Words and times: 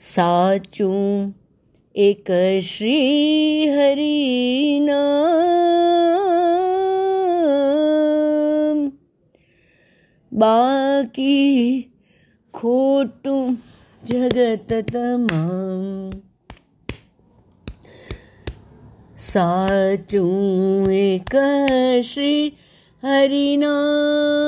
સાચું 0.00 1.34
એક 1.94 2.26
શ્રી 2.62 3.68
હરિનામ 3.70 4.92
બાકી 10.32 11.60
ખોટું 12.54 13.46
જગત 14.02 14.70
તમામ 14.90 15.84
સાચું 19.24 20.90
એક 21.00 21.32
શ્રી 22.04 22.44
હરિનામ 23.02 24.42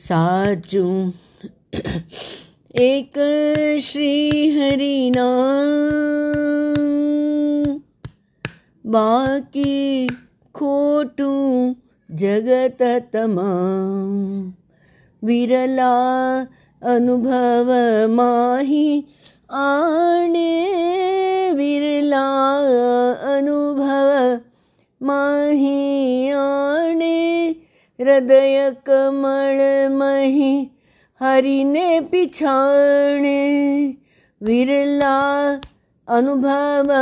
साचू 0.00 1.10
एक 2.76 3.12
श्री 3.82 4.50
हरि 4.50 5.12
नाम। 5.16 5.80
बाकी 8.86 10.06
खोटू 10.54 11.32
जगत 12.10 12.82
तमाम। 13.12 14.52
विरला 15.24 16.40
अनुभव 16.82 17.72
माही 18.10 19.00
आने। 19.50 20.66
विरला 21.52 22.28
अनुभव 23.36 24.38
माही 25.02 26.30
आने। 26.30 27.20
हृदय 28.00 28.70
कमल 28.86 29.58
मही 29.92 30.52
हरि 31.20 31.62
ने 31.64 31.88
पिछाणे 32.10 33.40
विरला 34.40 35.16
अनुभव 36.08 36.92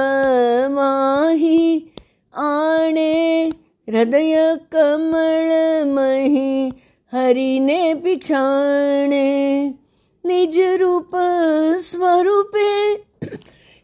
माही 0.74 1.60
आणे 2.34 3.14
हृदय 3.88 4.36
कमल 4.72 5.52
मही 5.92 6.68
हरि 7.12 7.58
ने 7.60 7.94
पिछाणे 8.04 9.28
निज 10.24 10.58
रूप 10.80 11.10
स्वरूपे 11.82 12.74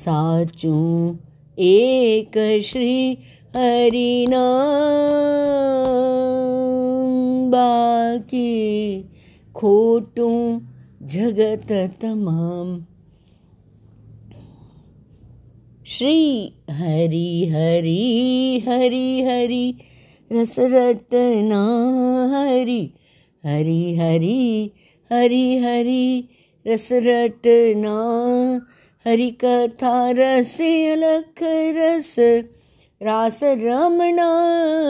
સાચું 0.00 1.18
એક 1.56 2.34
શ્રી 2.62 3.18
હરિનામ 3.54 4.70
બાકી 7.50 9.04
ખોટું 9.54 10.60
જગત 11.06 11.70
તમામ 12.00 12.68
શ્રી 15.86 16.52
હરિ 16.68 17.26
હરિ 17.46 17.98
હરિ 18.66 19.06
હરિ 19.22 19.64
રસ 20.30 20.54
રટના 20.58 22.44
હરિ 22.48 22.80
હરિ 23.44 23.80
હરિ 23.96 24.40
હરિ 25.10 25.44
હરિ 25.58 26.28
રસ 26.66 26.88
हरी 29.07 29.31
कथा 29.31 30.11
रस 30.11 30.57
अलख 30.61 31.39
रस, 31.43 32.15
रास 33.03 33.39
रमणा 33.43 34.29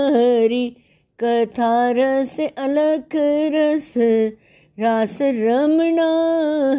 हरि। 0.08 0.76
कथा 1.24 1.92
रस 1.92 2.40
अलख 2.40 3.10
रस, 3.16 3.94
रास 4.80 5.18
रमणा 5.22 6.10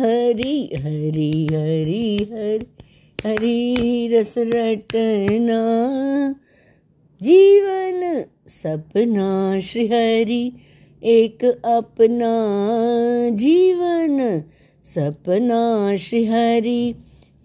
हरि। 0.00 0.70
हरि 0.74 1.48
हरि 1.52 2.28
हरि 2.32 2.66
हरि, 3.26 4.08
रस 4.12 4.34
रटना। 4.38 5.60
जीवन 7.22 8.24
सपना 8.46 9.60
श्री 9.60 9.86
हरि, 9.86 10.52
एक 11.04 11.44
अपना। 11.64 12.34
जीवन 13.36 14.42
सपना 14.84 15.96
श्री 15.96 16.24
हरि। 16.24 16.94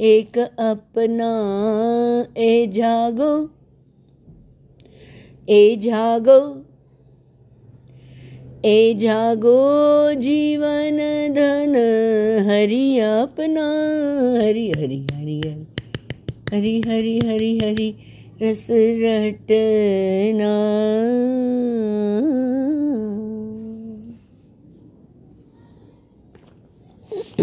एक 0.01 0.37
अपना, 0.37 1.29
ए 2.37 2.67
जागो। 2.67 3.49
ए 5.49 5.75
जागो। 5.75 6.63
ए 8.65 8.93
जागो 8.93 10.13
जीवन 10.13 10.97
धन, 11.33 11.75
हरि 12.49 12.99
अपना। 12.99 13.67
हरि 14.45 14.71
हरि 14.77 15.07
हरि 15.11 15.41
हरि 16.53 16.81
हरि 16.85 17.19
हरि 17.25 17.59
हरि, 17.63 17.95
रस 18.41 18.67
रटना 18.71 20.53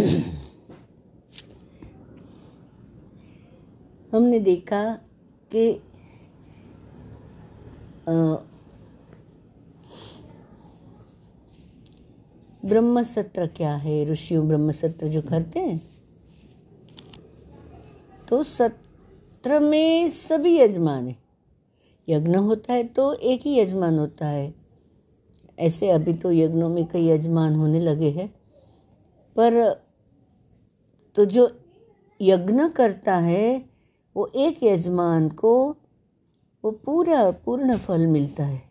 mm 0.05 0.25
हमने 4.15 4.39
देखा 4.41 4.83
कि 5.51 5.71
ब्रह्म 12.65 13.03
सत्र 13.03 13.47
क्या 13.47 13.75
है? 13.75 14.05
ऋषियों 14.07 14.47
ब्रह्म 14.49 14.73
सत्र 14.73 15.09
जो 15.09 15.23
करते 15.23 15.61
हैं 15.61 15.81
तो 18.29 18.43
सत्र 18.43 19.61
में 19.61 20.09
सभी 20.11 20.57
यजमान 20.59 21.09
है। 21.09 21.17
यज्ञ 22.09 22.37
होता 22.37 22.73
है 22.73 22.85
तो 22.85 23.13
एक 23.15 23.41
ही 23.41 23.59
यजमान 23.59 23.99
होता 23.99 24.27
है। 24.27 24.55
ऐसे 25.59 25.91
अभी 25.91 26.15
तो 26.15 26.33
यज्ञों 26.33 26.69
में 26.69 26.85
कई 26.87 27.07
यजमान 27.09 27.55
होने 27.55 27.81
लगे 27.81 28.11
हैं, 28.11 28.29
पर 29.37 29.63
तो 31.17 31.25
जो 31.27 31.51
यज्ञ 32.21 32.69
करता 32.69 33.17
है 33.19 33.74
वो 34.17 34.31
एक 34.37 34.63
यजमान 34.63 35.29
को 35.29 35.55
वो 36.65 36.71
पूरा 36.71 37.31
पूर्ण 37.45 37.77
फल 37.79 38.07
मिलता 38.07 38.45
है। 38.45 38.63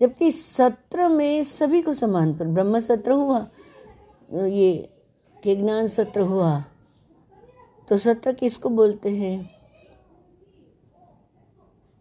जबकि 0.00 0.30
सत्र 0.32 1.08
में 1.08 1.44
सभी 1.44 1.82
को 1.82 1.94
समान 1.94 2.34
पर 2.34 2.46
ब्रह्म 2.46 2.80
सत्र 2.80 3.12
हुआ, 3.12 3.46
ये 4.30 4.72
के 5.42 5.56
ज्ञान 5.56 5.88
सत्र 5.88 6.20
हुआ। 6.20 6.64
तो 7.88 7.98
सत्र 7.98 8.32
किसको 8.32 8.68
बोलते 8.68 9.10
हैं? 9.10 9.50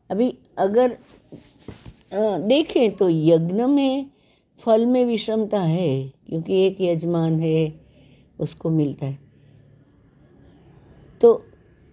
अभी 0.10 0.38
अगर 0.58 0.98
देखें 2.42 2.96
तो 2.96 3.10
यज्ञ 3.10 3.64
में 3.66 4.10
फल 4.64 4.86
में 4.86 5.04
विषमता 5.06 5.60
है, 5.60 6.08
क्योंकि 6.28 6.62
एक 6.66 6.78
यजमान 6.82 7.40
है, 7.40 7.74
उसको 8.40 8.70
मिलता 8.70 9.06
है। 9.06 9.20
तो 11.22 11.44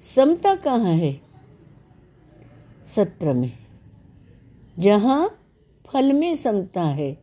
समता 0.03 0.55
कहाँ 0.55 0.95
है? 0.95 1.21
सत्र 2.87 3.33
में। 3.33 3.53
जहाँ 4.79 5.31
फल 5.87 6.13
में 6.13 6.37
समता 6.37 6.83
है, 6.83 7.19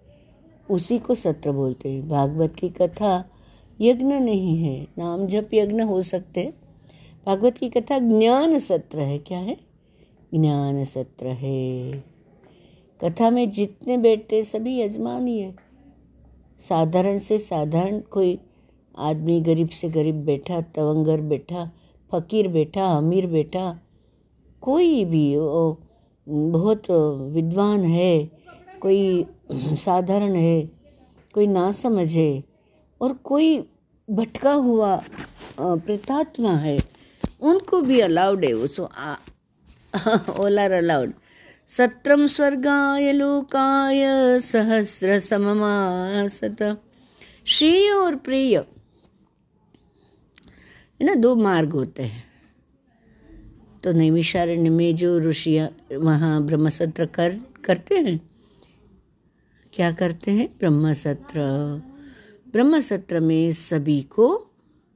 उसी 0.72 1.00
को 1.00 1.16
सत्र 1.16 1.52
बोलते 1.52 1.92
हैं। 1.92 2.10
भागवत 2.10 2.56
की 2.56 2.70
कथा 2.70 3.30
यज्ञ 3.82 4.06
नहीं 4.06 4.64
है। 4.64 4.88
नाम 4.98 5.28
जप 5.28 5.50
यज्ञ 5.54 5.82
हो 5.82 6.02
सकते 6.02 6.54
भागवत 7.26 7.58
की 7.58 7.70
कथा 7.70 8.00
ज्ञान 8.00 8.60
सत्र 8.60 9.00
है। 9.00 9.18
क्या 9.18 9.40
है? 9.40 9.58
ज्ञान 10.34 10.86
सत्र 10.86 11.28
है। 11.28 11.92
कथा 13.04 13.30
में 13.30 13.52
जितने 13.52 13.98
बैठते 13.98 14.44
सभी 14.44 14.80
यजमान 14.80 15.28
ही 15.28 15.40
है। 15.40 15.56
साधारण 16.70 17.20
से 17.20 17.40
साधारण 17.40 18.00
कोई 18.00 18.40
आदमी 18.98 19.42
गरीब 19.42 19.70
से 19.70 19.90
गरीब 19.90 20.16
बैठा, 20.16 20.62
तवंगर 20.62 21.22
बैठा 21.22 21.72
फकीर 22.16 22.48
बेटा, 22.48 22.86
अमीर 22.98 23.28
बेटा, 23.28 23.80
कोई 24.62 25.06
भी 25.06 25.26
बहुत 26.28 26.90
विद्वान 27.34 27.84
है, 27.84 28.32
कोई 28.82 29.26
साधारण 29.52 30.36
है, 30.36 30.62
कोई 31.34 31.48
नासमझ 31.48 32.08
है, 32.14 32.44
और 33.02 33.14
कोई 33.24 33.58
भटका 34.08 34.54
हुआ 34.54 34.96
प्रतात्मा 35.60 36.54
है, 36.58 36.78
उनको 37.42 37.82
भी 37.82 38.00
अलाउड 38.00 38.46
है, 38.46 38.54
वो 38.54 38.68
सो 38.68 38.90
ऑल 40.40 40.60
आर 40.60 40.72
अलाउड 40.74 41.14
सत्रम 41.70 42.26
स्वर्गाय 42.28 43.12
लोकाय 43.12 44.02
सहस्र 44.42 45.20
सममासत। 45.20 46.62
श्रेय 47.48 47.92
और 47.92 48.16
प्रिय। 48.16 48.64
है 51.02 51.06
ना, 51.08 51.16
दो 51.16 51.36
मार्ग 51.36 51.70
होते 51.70 52.04
हैं। 52.04 52.24
तो 53.84 53.92
नैमिषारण्य 53.92 54.70
में 54.70 54.96
जो 54.96 55.20
ऋषिया 55.20 55.70
वहाँ 55.92 56.44
ब्रह्मसत्र 56.44 57.06
कर, 57.06 57.40
करते 57.66 57.96
हैं, 57.96 58.20
क्या 59.74 59.92
करते 59.92 60.32
हैं? 60.32 60.48
ब्रह्म 60.60 60.94
सत्र 60.94 61.42
ब्रह्म 62.52 62.80
सत्र 62.82 63.20
में 63.20 63.52
सभी 63.52 64.02
को 64.02 64.48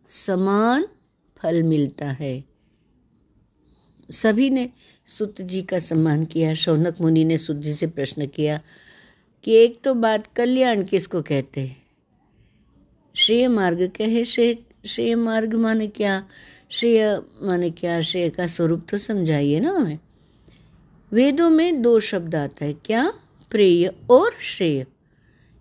समान 0.10 0.88
फल 1.38 1.64
मिलता 1.64 2.12
है। 2.12 2.44
सभी 4.10 4.50
ने 4.50 4.70
सुत 5.06 5.42
जी 5.42 5.62
का 5.62 5.80
सम्मान 5.80 6.26
किया, 6.26 6.54
शौनक 6.54 7.02
मुनि 7.02 7.26
ने 7.26 7.38
सुत 7.38 7.58
जी 7.58 7.74
से 7.74 7.88
प्रश्न 7.88 8.28
किया 8.28 8.60
कि 9.44 9.52
एक 9.54 9.82
तो 9.84 9.94
बात 9.94 10.28
कल्याण 10.28 10.84
किसको 10.84 11.22
कहते 11.22 11.62
हैं? 11.62 11.78
श्रेय 13.16 13.48
मार्ग 13.48 13.88
कहे, 13.98 14.26
श्रेय 14.26 14.58
श्रेय 14.86 15.16
मार्ग 15.16 15.54
माने 15.54 15.88
क्या? 15.88 16.28
श्रेय 16.70 17.22
माने 17.42 17.70
क्या? 17.70 18.02
श्रेय 18.02 18.30
का 18.30 18.48
स्वरूप 18.48 18.88
तो 18.90 18.98
समझाइए 18.98 19.60
ना 19.60 19.72
हमें। 19.72 20.00
वेदों 21.12 21.50
में 21.50 21.82
दो 21.82 22.00
शब्द 22.00 22.36
आता 22.36 22.66
है, 22.66 22.74
क्या? 22.74 23.14
प्रेय 23.52 23.94
और 24.10 24.32
श्रेय। 24.42 24.86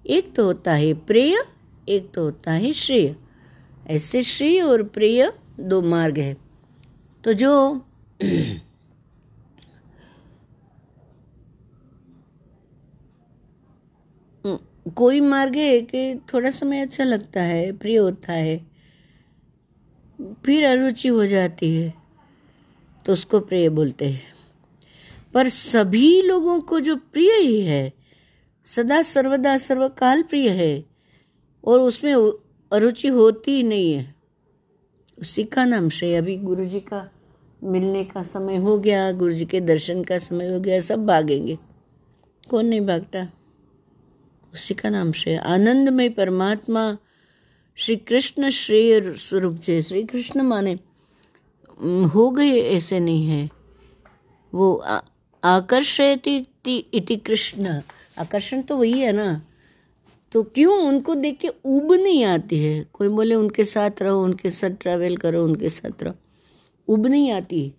एक 0.06 0.34
तो 0.34 0.44
होता 0.44 0.74
है 0.74 0.94
प्रेय, 0.94 1.44
एक 1.88 2.14
तो 2.14 2.22
होता 2.22 2.52
है 2.52 2.72
श्रेय। 2.72 3.16
ऐसे 3.86 4.22
श्रेय 4.22 4.60
और 4.60 4.82
प्रेय 4.82 5.32
दो 5.60 5.82
मार्ग 5.82 6.18
है। 6.18 6.36
तो 7.24 7.32
जो 7.32 7.86
कोई 14.96 15.20
मार्ग 15.20 15.56
है 15.56 15.80
कि 15.80 16.20
थोड़ा 16.34 16.50
समय 16.50 16.80
अच्छा 16.80 17.04
लगता 17.04 17.42
है, 17.42 17.72
प्रिय 17.72 17.96
होता 17.96 18.32
है 18.32 18.77
फिर 20.18 20.64
अरुचि 20.66 21.08
हो 21.08 21.26
जाती 21.26 21.74
है 21.74 21.94
तो 23.06 23.12
उसको 23.12 23.40
प्रिय 23.40 23.68
बोलते 23.68 24.08
हैं। 24.08 24.22
पर 25.34 25.48
सभी 25.48 26.22
लोगों 26.22 26.60
को 26.60 26.80
जो 26.80 26.96
प्रिय 26.96 27.32
ही 27.32 27.60
है, 27.60 27.92
सदा 28.64 29.02
सर्वदा 29.02 29.58
सर्वकाल 29.58 30.22
प्रिय 30.22 30.48
है, 30.48 30.84
और 31.64 31.80
उसमें 31.80 32.14
अरुचि 32.72 33.08
होती 33.08 33.52
ही 33.52 33.62
नहीं 33.62 33.92
है। 33.92 34.14
उसी 35.20 35.44
का 35.44 35.64
नाम 35.64 35.88
श्रेय। 35.88 36.16
अभी 36.16 36.36
गुरु 36.36 36.64
जी 36.64 36.80
का 36.80 37.10
मिलने 37.64 38.04
का 38.04 38.22
समय 38.22 38.56
हो 38.56 38.78
गया 38.78 39.12
गुरु 39.12 39.32
जी 39.32 39.44
के 39.44 39.60
दर्शन 39.60 40.02
का 40.04 40.18
समय 40.18 40.52
हो 40.52 40.60
गया, 40.60 40.80
सब 40.80 41.06
भागेंगे। 41.06 41.58
कौन 42.50 42.66
नहीं 42.66 42.80
भागता? 42.80 43.26
उसी 44.54 44.74
का 44.74 44.90
नाम 44.90 45.12
श्रेय। 45.12 45.36
आनंदमय 45.36 46.08
परमात्मा 46.08 46.96
श्री 47.80 47.96
कृष्ण 47.96 48.50
श्रेय 48.50 49.00
स्वरूप 49.00 49.54
जय 49.54 49.82
श्री 49.82 50.04
कृष्ण 50.04 50.42
माने 50.42 50.72
हो 52.06 52.30
गए 52.30 52.50
ऐसे 52.50 53.00
नहीं 53.00 53.26
है। 53.26 53.50
वो 54.54 54.84
इति 56.94 57.16
कृष्ण। 57.26 57.80
आकर्षण 58.18 58.62
तो 58.62 58.76
वही 58.76 59.00
है 59.00 59.12
ना। 59.12 59.46
तो 60.32 60.42
क्यों 60.42 60.78
उनको 60.78 61.14
देख 61.14 61.38
के 61.38 61.48
उब 61.48 61.92
नहीं 61.92 62.24
आती 62.24 62.64
है? 62.64 62.86
कोई 62.92 63.08
बोले, 63.08 63.34
उनके 63.34 63.64
साथ 63.64 63.90
रहो, 64.02 64.24
उनके 64.24 64.50
साथ 64.50 64.70
ट्रैवल 64.70 65.16
करो, 65.16 65.44
उनके 65.44 65.68
साथ 65.68 66.02
रहो। 66.02 66.14
उब 66.88 67.06
नहीं 67.06 67.32
आती। 67.32 67.72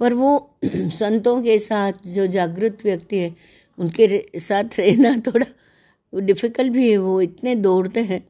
पर 0.00 0.14
वो 0.14 0.58
संतों 0.64 1.42
के 1.42 1.58
साथ 1.58 1.92
जो 2.06 2.26
जागृत 2.26 2.78
व्यक्ति 2.84 3.18
है, 3.18 3.36
उनके 3.78 4.26
साथ 4.36 4.64
रहना 4.78 5.22
थोड़ा 5.26 5.46
डिफ़िकल्ट 6.20 6.72
भी 6.72 6.90
है। 6.90 6.98
वो 6.98 7.20
इतने 7.20 7.54
दौड़ते 7.54 8.00
हैं। 8.00 8.28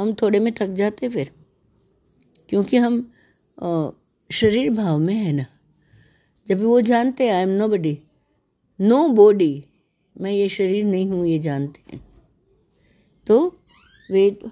हम 0.00 0.12
थोड़े 0.22 0.38
में 0.40 0.52
थक 0.60 0.74
जाते 0.74 1.08
फिर। 1.08 1.30
क्योंकि 2.48 2.76
हम 2.76 3.00
शरीर 4.30 4.70
भाव 4.70 4.98
में 4.98 5.14
है 5.14 5.32
ना। 5.32 5.46
जब 6.48 6.62
वो 6.62 6.80
जानते 6.82 7.28
I 7.30 7.42
am 7.42 7.48
nobody 7.68 7.98
no 8.78 9.08
body 9.10 9.64
मैं 10.16 10.30
ये 10.32 10.48
शरीर 10.48 10.84
नहीं 10.84 11.08
हूँ, 11.10 11.26
ये 11.26 11.38
जानते 11.38 11.92
हैं। 11.92 12.00
तो 13.26 13.46
वेद 14.08 14.50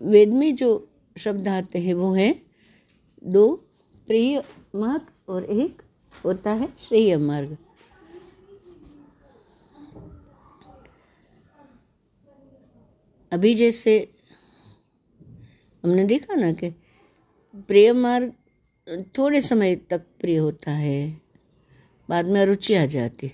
वेद 0.00 0.32
में 0.32 0.54
जो 0.56 0.88
शब्द 1.16 1.48
आते 1.48 1.78
हैं, 1.78 1.94
वो 1.94 2.12
है, 2.14 2.34
दो 3.24 3.48
प्रिय 4.08 4.42
मार्ग 4.74 5.06
और 5.28 5.44
एक 5.44 5.82
होता 6.14 6.52
है 6.52 6.68
श्रेय 6.78 7.16
मार्ग। 7.18 7.56
अभी 13.32 13.54
जैसे, 13.54 14.14
हमने 15.84 16.04
देखा 16.04 16.34
ना 16.34 16.52
कि 16.52 16.70
प्रिय 17.56 17.92
मार्ग, 17.92 18.32
थोड़े 19.18 19.40
समय 19.40 19.76
तक 19.76 20.06
प्रिय 20.20 20.36
होता 20.36 20.70
है, 20.70 21.20
बाद 22.08 22.26
में 22.26 22.40
अरुचि 22.40 22.74
आ 22.74 22.86
जाती 22.86 23.32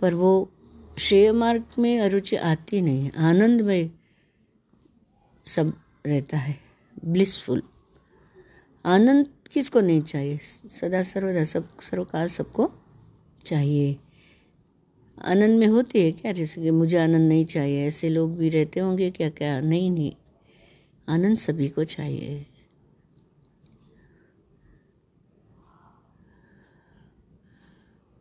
पर 0.00 0.14
वो 0.14 0.52
श्रेय 0.98 1.32
मार्ग 1.32 1.64
में 1.78 2.00
अरुचि 2.00 2.36
आती 2.36 2.80
नहीं 2.80 3.10
आनंद 3.10 3.60
में 3.60 3.90
सब 5.46 5.72
रहता 6.06 6.38
है। 6.38 6.58
ब्लिसफुल 7.04 7.62
आनंद 8.84 9.28
किसको 9.52 9.80
नहीं 9.80 10.02
चाहिए? 10.02 10.38
सदा 10.70 11.02
सर्वदा 11.02 11.44
सब, 11.44 11.80
सर्वकाल 11.80 12.28
सबको 12.28 12.72
चाहिए। 13.46 13.96
आनंद 15.24 15.58
में 15.58 15.66
होती 15.66 16.00
है 16.00 16.12
क्या? 16.12 16.32
जैसे 16.32 16.62
कि 16.62 16.70
मुझे 16.70 16.96
आनंद 16.96 17.28
नहीं 17.28 17.44
चाहिए। 17.44 17.86
ऐसे 17.86 18.08
लोग 18.08 18.36
भी 18.36 18.48
रहते 18.48 18.80
होंगे 18.80 19.10
क्या 19.10 19.30
क्या? 19.30 19.60
नहीं 19.60 19.90
नहीं। 19.90 20.12
आनंद 21.08 21.38
सभी 21.38 21.68
को 21.68 21.84
चाहिए। 21.84 22.46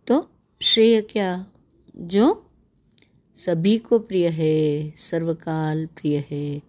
तो 0.07 0.31
श्रेय 0.61 1.01
क्या? 1.01 1.45
जो 1.97 2.45
सभी 3.35 3.77
को 3.77 3.99
प्रिय 3.99 4.27
है, 4.27 4.93
सर्वकाल 4.97 5.85
प्रिय 5.85 6.25
है, 6.31 6.61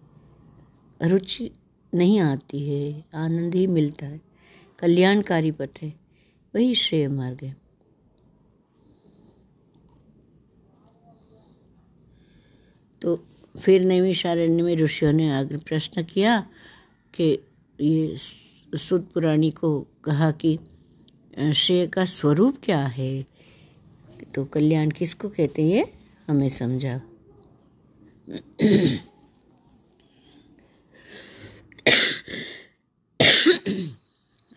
रुचि 1.03 1.51
नहीं 1.93 2.19
आती 2.19 2.69
है, 2.69 3.05
आनंद 3.13 3.55
ही 3.55 3.67
मिलता 3.67 4.05
है, 4.05 4.21
कल्याणकारी 4.79 5.51
पथ 5.51 5.69
है, 5.81 5.93
वही 6.55 6.75
श्रेय 6.75 7.07
मार्ग 7.07 7.37
है। 7.43 7.60
तो 13.01 13.15
फिर 13.59 13.81
नवी 13.81 14.13
शारण्य 14.13 14.63
में 14.63 14.75
ऋषियों 14.75 15.13
ने 15.13 15.31
आग्र 15.31 15.57
प्रश्न 15.57 16.03
किया 16.03 16.39
कि 17.13 17.39
ये 17.81 18.15
सुद 18.77 19.07
पुराणी 19.13 19.51
को 19.51 19.87
कहा 20.03 20.31
कि 20.31 20.59
श्रेय 21.55 21.87
का 21.87 22.05
स्वरूप 22.05 22.57
क्या 22.63 22.85
है? 22.85 23.25
तो 24.35 24.45
कल्याण 24.45 24.89
किसको 24.89 25.29
कहते 25.29 25.63
हैं 25.71 25.85
हमें 26.27 26.49
समझा 26.49 27.01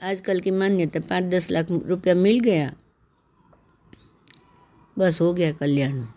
आजकल 0.02 0.40
की 0.40 0.50
मान्यता 0.50 1.00
पाँच 1.00 1.24
दस 1.24 1.50
लाख 1.50 1.66
रुपया 1.70 2.14
मिल 2.14 2.40
गया। 2.40 2.72
बस 4.98 5.20
हो 5.20 5.32
गया 5.34 5.52
कल्याण। 5.52 6.13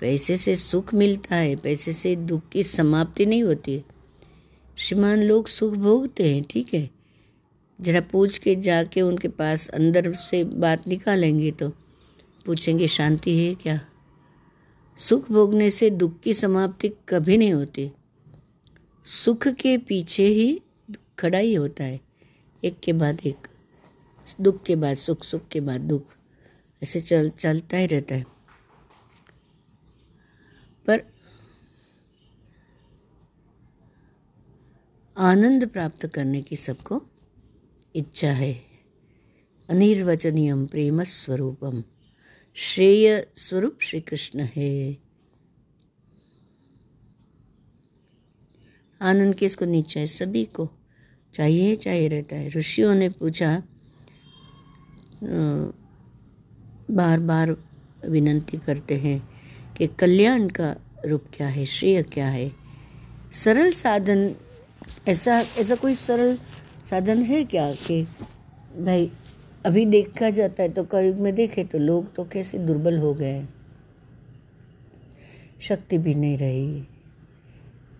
पैसे 0.00 0.36
से 0.36 0.56
सुख 0.56 0.94
मिलता 0.94 1.36
है, 1.36 1.56
पैसे 1.56 1.92
से 1.92 2.16
दुख 2.16 2.48
की 2.48 2.62
समाप्ति 2.62 3.26
नहीं 3.26 3.42
होती 3.42 3.82
श्रीमान 4.78 5.22
लोग 5.22 5.46
सुख 5.48 5.74
भोगते 5.74 6.34
हैं, 6.34 6.42
ठीक 6.42 6.74
है। 6.74 6.90
जरा 7.80 8.00
पूछ 8.00 8.38
के 8.38 8.54
जाके 8.56 9.00
उनके 9.00 9.28
पास 9.28 9.68
अंदर 9.68 10.12
से 10.14 10.42
बात 10.44 10.86
निकालेंगे 10.88 11.50
तो 11.50 11.68
पूछेंगे, 12.46 12.88
शांति 12.88 13.38
है 13.38 13.54
क्या? 13.54 13.80
सुख 14.98 15.30
भोगने 15.32 15.70
से 15.70 15.90
दुख 15.90 16.20
की 16.20 16.34
समाप्ति 16.34 16.88
कभी 17.08 17.36
नहीं 17.36 17.52
होती। 17.52 17.90
सुख 19.04 19.48
के 19.48 19.76
पीछे 19.78 20.26
ही 20.26 20.62
खड़ा 21.18 21.38
ही 21.38 21.54
होता 21.54 21.84
है। 21.84 22.00
एक 22.64 22.78
के 22.80 22.92
बाद 22.92 23.20
एक, 23.26 23.48
दुख 24.40 24.62
के 24.62 24.76
बाद 24.76 24.96
सुख 24.96 25.24
सुख 25.24 25.48
के 25.48 25.60
बाद 25.60 25.80
दुख। 25.80 26.04
ऐसे 26.82 27.00
चल, 27.00 27.28
चलता 27.28 27.76
ही 27.76 27.86
रहता 27.86 28.14
है 28.14 28.24
पर 30.86 31.02
आनंद 35.18 35.68
प्राप्त 35.68 36.06
करने 36.06 36.42
की 36.42 36.56
सबको 36.56 37.02
इच्छा 37.94 38.30
है। 38.30 38.52
अनिर्वचनीयम 39.68 40.66
प्रेम 40.66 41.02
स्वरूपम 41.04 41.84
श्रेय 42.54 43.26
स्वरूप 43.36 43.78
श्री 43.80 44.00
कृष्ण 44.00 44.48
है। 44.56 44.98
आनंद 49.02 49.34
किसको 49.34 49.64
है। 49.96 50.06
सभी 50.06 50.44
को 50.44 50.68
चाहिए 51.34 51.76
चाहिए 51.76 52.08
रहता 52.08 52.36
है। 52.36 52.48
ऋषियों 52.48 52.94
ने 52.94 53.08
पूछा 53.08 53.62
बार 56.90 57.20
बार 57.20 57.56
विनंती 58.08 58.58
करते 58.58 58.98
हैं 58.98 59.28
कि 59.78 59.86
कल्याण 59.86 60.48
का 60.48 60.76
रूप 61.06 61.24
क्या 61.32 61.48
है? 61.48 61.66
श्रेय 61.66 62.02
क्या 62.02 62.28
है? 62.28 62.52
सरल 63.32 63.70
साधन 63.70 64.34
ऐसा 65.08 65.40
ऐसा 65.40 65.74
कोई 65.74 65.94
सरल 65.94 66.38
साधन 66.90 67.22
है 67.22 67.44
क्या 67.44 67.74
कि 67.74 68.02
भाई 68.78 69.12
अभी 69.66 69.86
देखा 69.86 70.30
जाता 70.30 70.62
है 70.62 70.68
तो 70.68 70.84
कलयुग 70.84 71.16
में 71.16 71.34
देखे 71.34 71.64
तो 71.64 71.78
लोग 71.78 72.14
तो 72.14 72.24
कैसे 72.24 72.58
दुर्बल 72.58 72.98
हो 72.98 73.14
गए 73.14 73.46
शक्ति 75.60 75.98
भी 75.98 76.14
नहीं 76.14 76.38
रही 76.38 76.88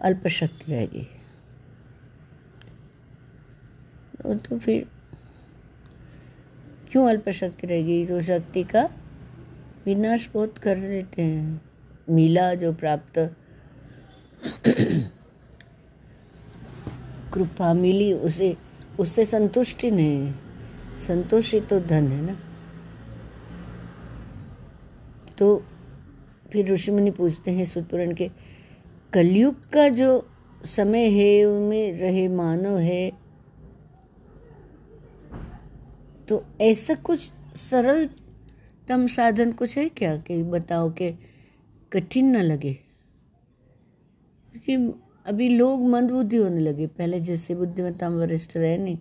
अल्प 0.00 0.28
शक्ति 0.28 0.73
रहेगी 0.73 1.09
तो 4.26 4.59
फिर 4.59 4.88
क्यों 6.90 7.09
अल्प 7.09 7.28
शक्ति 7.28 7.66
रहेगी 7.66 8.07
जो 8.07 8.23
शक्ति 8.23 8.62
का 8.62 8.90
विनाश 9.87 10.28
बहुत 10.35 10.59
कर 10.59 10.76
देते 10.76 11.23
हैं। 11.23 11.61
मिला 12.11 12.55
जो 12.55 12.73
प्राप्त 12.73 13.37
कृपा 17.37 17.75
मिली, 17.75 18.12
उसे, 18.12 18.57
उससे 19.00 19.25
संतुष्टि 19.25 19.90
नहीं। 19.90 20.35
संतोषी 20.99 21.61
तो 21.61 21.81
धन 21.81 22.09
है 22.09 22.23
ना? 22.23 22.37
तो 25.38 25.64
फिर 26.52 26.73
ऋषि 26.73 26.93
मुनि 26.93 27.11
पूछते 27.11 27.50
हैं 27.50 27.66
सुतपुरण 27.66 28.14
के, 28.14 28.31
कलयुग 29.12 29.69
का 29.71 29.88
जो 29.88 30.28
समय 30.64 31.09
है, 31.09 31.45
उनमें 31.45 32.00
रहे 32.00 32.28
मानव 32.28 32.78
है 32.78 33.11
तो 36.28 36.45
ऐसा 36.61 36.95
कुछ 36.95 37.31
सरलतम 37.71 39.07
साधन 39.07 39.52
कुछ 39.52 39.78
है 39.78 39.88
क्या? 39.88 40.16
कि 40.16 40.43
बताओ 40.43 40.90
कि 40.90 41.19
कठिन 41.93 42.37
न 42.37 42.40
लगे? 42.40 42.73
क्योंकि 44.52 45.06
अभी 45.26 45.49
लोग 45.49 45.88
मंद 45.88 46.11
बुद्धि 46.11 46.37
होने 46.37 46.61
लगे। 46.61 46.87
पहले 46.87 47.21
जैसे 47.21 47.54
बुद्धिमत्ता 47.54 48.09
वरिष्ठ 48.09 48.56
रहे 48.56 48.78
नहीं। 48.78 48.99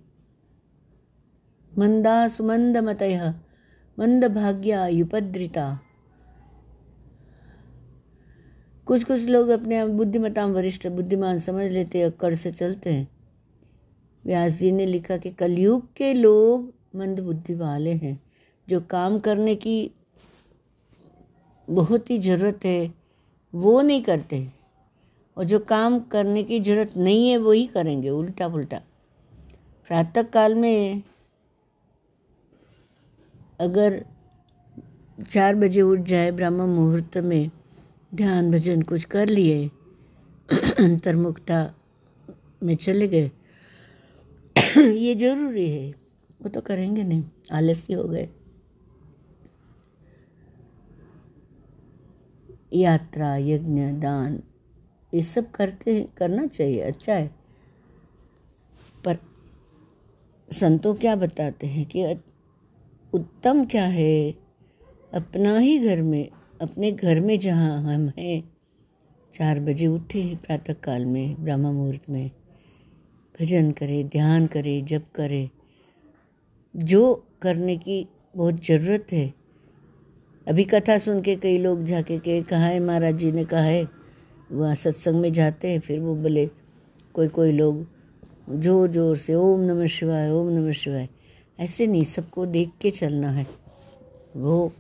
मंदा 1.77 2.27
सुमंद 2.27 2.77
मत 2.77 3.03
मंद 3.99 4.25
भाग्या 4.25 4.87
युपद्रिता। 4.87 5.79
कुछ 8.85 9.03
कुछ 9.03 9.21
लोग 9.21 9.47
अपने 9.47 9.77
आप 9.77 9.89
बुद्धिमता 9.89 10.45
वरिष्ठ, 10.45 10.87
बुद्धिमान 10.87 11.39
समझ 11.39 11.71
लेते 11.71 12.01
अक्कड़ 12.01 12.35
से 12.35 12.51
चलते 12.51 12.93
हैं। 12.93 13.07
व्यास 14.25 14.53
जी 14.53 14.71
ने 14.71 14.85
लिखा 14.85 15.17
कि 15.17 15.31
कलयुग 15.31 15.93
के 15.93 16.13
लोग 16.13 16.73
मंद 16.95 17.19
बुद्धि 17.19 17.53
वाले 17.53 17.93
हैं, 17.93 18.23
जो 18.69 18.81
काम 18.81 19.19
करने 19.19 19.55
की 19.55 19.91
बहुत 21.69 22.09
ही 22.09 22.19
ज़रूरत 22.19 22.59
है, 22.65 22.93
वो 23.55 23.81
नहीं 23.81 24.03
करते। 24.03 24.54
और 25.37 25.43
जो 25.43 25.59
काम 25.59 25.99
करने 26.11 26.43
की 26.43 26.59
ज़रूरत 26.59 26.93
नहीं 26.97 27.29
है, 27.29 27.37
वो 27.37 27.51
ही 27.51 27.65
करेंगे 27.67 28.09
उल्टा 28.09 28.47
पुल्टा 28.49 28.81
प्रातः 29.89 30.23
काल 30.23 30.55
में 30.55 31.01
अगर 33.59 34.03
चार 35.31 35.55
बजे 35.55 35.81
उठ 35.81 35.99
जाए 35.99 36.31
ब्रह्म 36.31 36.69
मुहूर्त 36.69 37.17
में, 37.17 37.51
ध्यान 38.11 38.51
भजन 38.51 38.81
कुछ 38.81 39.03
कर 39.05 39.27
लिए, 39.27 39.67
अंतर्मुखता 40.79 41.59
में 42.63 42.75
चले 42.75 43.07
गए, 43.07 43.31
ये 44.77 45.13
ज़रूरी 45.15 45.69
है। 45.69 45.91
वो 46.41 46.49
तो 46.49 46.61
करेंगे 46.61 47.03
नहीं, 47.03 47.23
आलस्य 47.51 47.93
हो 47.93 48.03
गए। 48.03 48.27
यात्रा, 52.73 53.35
यज्ञ, 53.37 53.81
दान 54.01 54.41
ये 55.15 55.23
सब 55.23 55.51
करते 55.51 56.07
करना 56.17 56.47
चाहिए 56.47 56.79
अच्छा 56.79 57.13
है। 57.13 57.27
पर 59.05 59.17
संतों 60.51 60.95
क्या 60.95 61.15
बताते 61.15 61.67
हैं 61.67 61.85
कि 61.85 62.05
उत्तम 63.13 63.65
क्या 63.65 63.85
है? 63.85 64.31
अपना 65.13 65.57
ही 65.57 65.79
घर 65.79 66.01
में, 66.01 66.29
अपने 66.61 66.91
घर 66.91 67.19
में 67.19 67.39
जहाँ 67.39 67.77
हम 67.77 68.11
हैं। 68.19 68.57
चार 69.33 69.59
बजे 69.59 69.87
उठे 69.87 70.35
प्रातः 70.35 70.73
काल 70.73 71.05
में 71.05 71.43
ब्रह्म 71.43 71.61
मुहूर्त 71.61 72.09
में। 72.09 72.31
भजन 73.41 73.71
करें, 73.71 74.07
ध्यान 74.07 74.47
करें, 74.47 74.85
जप 74.85 75.05
करें। 75.15 75.49
जो 76.75 77.27
करने 77.41 77.77
की 77.77 78.09
बहुत 78.35 78.65
ज़रूरत 78.65 79.07
है। 79.11 79.33
अभी 80.47 80.63
कथा 80.63 80.97
सुन 80.97 81.21
के 81.21 81.35
कई 81.35 81.57
लोग 81.57 81.83
जाके 81.83 82.19
के 82.19 82.41
कहा 82.41 82.65
है 82.65 82.79
महाराज 82.79 83.15
जी 83.15 83.31
ने 83.31 83.45
कहा 83.45 83.61
है? 83.61 84.04
वहाँ 84.51 84.75
सत्संग 84.75 85.21
में 85.21 85.31
जाते 85.33 85.71
हैं, 85.71 85.79
फिर 85.79 85.99
वो 85.99 86.15
बोले, 86.15 86.45
कोई 87.15 87.27
कोई 87.27 87.51
लोग 87.51 87.85
ज़ोर 88.51 88.89
ज़ोर 88.91 89.17
से, 89.17 89.35
ओम 89.35 89.61
नमः 89.61 89.87
शिवाय, 89.87 90.29
ओम 90.31 90.49
नमः 90.49 90.71
शिवाय। 90.73 91.07
ऐसे 91.59 91.87
नहीं, 91.87 92.03
सबको 92.03 92.45
देख 92.45 92.71
के 92.81 92.91
चलना 92.91 93.29
है। 93.31 93.45
वो 94.35 94.71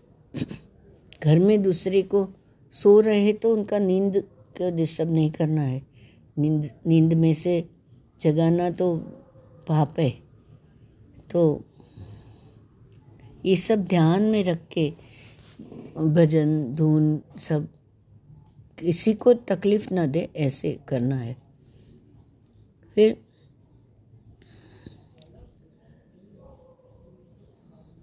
घर 1.23 1.39
में 1.39 1.61
दूसरे 1.61 2.01
को 2.03 2.27
सो 2.73 2.99
रहे 2.99 3.31
तो 3.33 3.53
उनका 3.53 3.79
नींद 3.79 4.17
को 4.57 4.69
डिस्टर्ब 4.75 5.11
नहीं 5.11 5.31
करना 5.31 5.61
है। 5.61 5.81
नींद 6.37 6.69
नींद 6.87 7.13
में 7.13 7.33
से 7.33 7.63
जगाना 8.21 8.69
तो 8.71 8.95
पाप 9.67 9.99
है। 9.99 10.09
तो 11.31 11.63
ये 13.45 13.55
सब 13.57 13.85
ध्यान 13.85 14.21
में 14.21 14.43
रख 14.43 14.67
के 14.71 14.89
भजन, 15.97 16.73
धुन 16.73 17.19
सब 17.39 17.67
किसी 18.77 19.13
को 19.15 19.33
तकलीफ़ 19.49 19.93
ना 19.93 20.05
दे, 20.05 20.29
ऐसे 20.37 20.71
करना 20.89 21.15
है। 21.15 21.35
फिर 22.97 23.15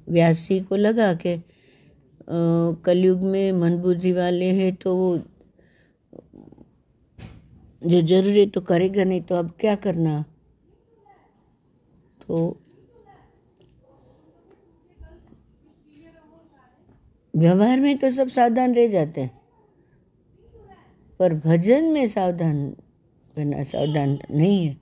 व्यास 0.06 0.46
जी 0.48 0.60
को 0.60 0.76
लगा 0.76 1.12
कि 1.16 1.36
कलयुग 2.86 3.22
में 3.24 3.52
मन 3.52 3.76
बुद्धि 3.78 4.12
वाले 4.12 4.50
हैं 4.54 4.74
तो 4.76 4.94
वो, 4.96 5.18
जो 7.82 8.00
ज़रूरी 8.02 8.46
तो 8.46 8.60
करेगा 8.62 9.04
नहीं 9.04 9.20
तो 9.22 9.34
अब 9.34 9.52
क्या 9.60 9.74
करना? 9.76 10.24
तो 12.20 12.56
व्यवहार 17.34 17.80
में 17.80 17.96
तो 17.98 18.10
सब 18.10 18.28
सावधान 18.28 18.74
रह 18.74 18.86
जाते 18.88 19.20
हैं। 19.20 19.41
पर 21.22 21.34
भजन 21.34 21.84
में 21.84 22.08
सावधान 22.08 22.70
करना, 23.36 23.62
सावधान 23.62 24.18
नहीं 24.30 24.66
है। 24.66 24.76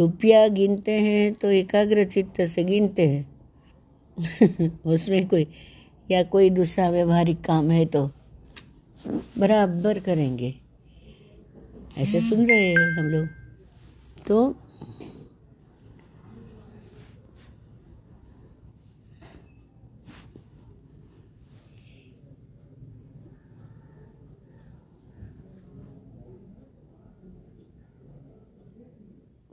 रुपया 0.00 0.48
गिनते 0.48 0.92
हैं 0.92 1.32
तो 1.32 1.50
एकाग्र 1.50 2.04
चित्त 2.04 2.40
से 2.40 2.64
गिनते 2.64 3.08
हैं। 3.08 3.40
उसमें 4.86 5.28
कोई, 5.28 5.46
या 6.10 6.22
कोई 6.22 6.50
दूसरा 6.50 6.90
व्यवहारिक 6.90 7.40
काम 7.40 7.70
है 7.70 7.86
तो 7.86 8.10
बराबर 9.38 9.98
करेंगे। 9.98 10.54
ऐसे 11.98 12.20
सुन 12.20 12.46
रहे 12.46 12.68
हैं 12.68 12.98
हम 12.98 13.04
लोग। 13.04 13.26
तो 14.26 14.56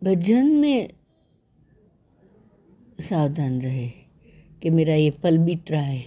भजन 0.04 0.46
में 0.46 0.90
सावधान 3.00 3.62
रहे 3.62 3.88
कि 4.62 4.70
मेरा 4.70 4.96
ये 4.96 5.12
पल 5.12 5.38
बीत 5.38 5.72
रहा 5.72 5.82
है। 5.82 6.06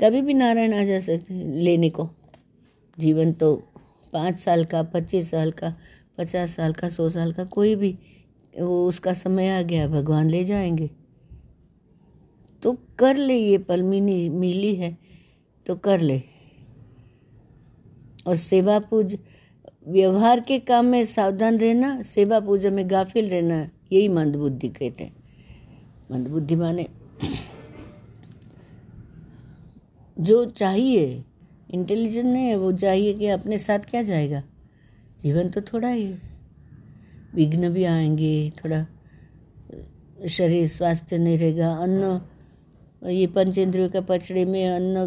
कभी 0.00 0.22
भी 0.22 0.34
नारायण 0.34 0.74
आ 0.74 0.84
जा 0.84 1.00
सकते 1.00 1.34
लेने 1.62 1.90
को। 1.90 2.10
जीवन 2.98 3.32
तो 3.32 3.56
पाँच 4.12 4.38
साल 4.38 4.64
का, 4.64 4.82
पच्चीस 4.82 5.30
साल 5.30 5.50
का, 5.50 5.76
पचास 6.18 6.50
साल 6.50 6.72
का, 6.72 6.88
सौ 6.88 7.08
साल 7.08 7.32
का, 7.32 7.44
कोई 7.44 7.74
भी, 7.74 7.98
वो 8.60 8.88
उसका 8.88 9.12
समय 9.12 9.48
आ 9.48 9.62
गया, 9.62 9.88
भगवान 9.88 10.30
ले 10.30 10.44
जाएँगे। 10.44 10.90
तो 12.62 12.72
कर 12.98 13.16
ले 13.16 13.36
ये 13.36 13.58
पल 13.58 13.82
मिनी, 13.82 14.28
मिली 14.28 14.74
है 14.74 14.98
तो 15.66 15.76
कर 15.76 16.00
ले। 16.00 16.22
और 18.26 18.36
सेवा 18.36 18.78
पूज 18.78 19.18
व्यवहार 19.88 20.40
के 20.40 20.58
काम 20.58 20.84
में 20.84 21.04
सावधान 21.04 21.58
रहना, 21.58 22.02
सेवा 22.02 22.40
पूजा 22.40 22.70
में 22.70 22.90
गाफिल 22.90 23.30
रहना, 23.30 23.70
यही 23.92 24.08
मंदबुद्धि 24.08 24.68
कहते 24.68 25.04
हैं। 25.04 25.16
मंदबुद्धि 26.10 26.56
माने 26.56 26.86
जो 30.20 30.44
चाहिए 30.44 31.24
इंटेलिजेंट 31.70 32.26
नहीं 32.26 32.46
है, 32.46 32.56
वो 32.56 32.72
चाहिए 32.72 33.14
कि 33.14 33.26
अपने 33.26 33.58
साथ 33.58 33.78
क्या 33.78 34.02
जाएगा। 34.02 34.42
जीवन 35.22 35.48
तो 35.48 35.60
थोड़ा 35.60 35.88
ही 35.88 36.14
विघ्न 37.34 37.72
भी 37.72 37.84
आएँगे, 37.84 38.50
थोड़ा 38.50 38.86
शरीर 40.28 40.68
स्वास्थ्य 40.68 41.18
नहीं 41.18 41.38
रहेगा, 41.38 41.72
अन्न, 41.72 42.20
ये 43.10 43.26
पंचेंद्रियों 43.26 43.88
का 43.88 44.00
पचड़े 44.00 44.44
में 44.44 44.68
अन्न 44.68 45.06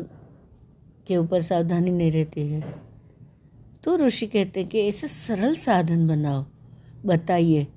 के 1.07 1.17
ऊपर 1.17 1.41
सावधानी 1.41 1.91
नहीं 1.91 2.11
रहती 2.11 2.41
है। 2.41 2.92
तो 3.83 3.95
ऋषि 3.97 4.27
कहते 4.27 4.59
हैं 4.59 4.69
कि 4.69 4.79
ऐसा 4.79 5.07
सरल 5.07 5.55
साधन 5.55 6.07
बनाओ। 6.07 6.43
बताइए 7.05 7.67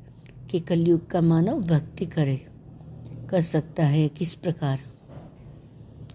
कि 0.50 0.60
कलयुग 0.60 1.06
का 1.10 1.20
मानव 1.20 1.62
भक्ति 1.62 2.06
करे, 2.06 2.36
कर 3.30 3.42
सकता 3.42 3.84
है 3.84 4.08
किस 4.08 4.34
प्रकार? 4.34 4.80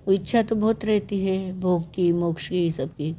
वो 0.07 0.13
इच्छा 0.13 0.41
तो 0.41 0.55
बहुत 0.55 0.85
रहती 0.85 1.25
है, 1.25 1.59
भोग 1.59 1.91
की, 1.93 2.11
मोक्ष 2.11 2.47
की, 2.49 2.71
सबकी। 2.71 3.13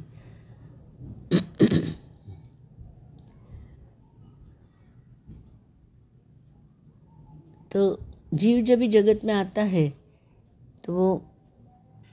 तो 7.71 7.99
जीव 8.33 8.61
जब 8.61 8.79
भी 8.79 8.87
जगत 8.87 9.23
में 9.25 9.33
आता 9.33 9.61
है 9.61 9.87
तो 10.83 10.93
वो 10.93 11.21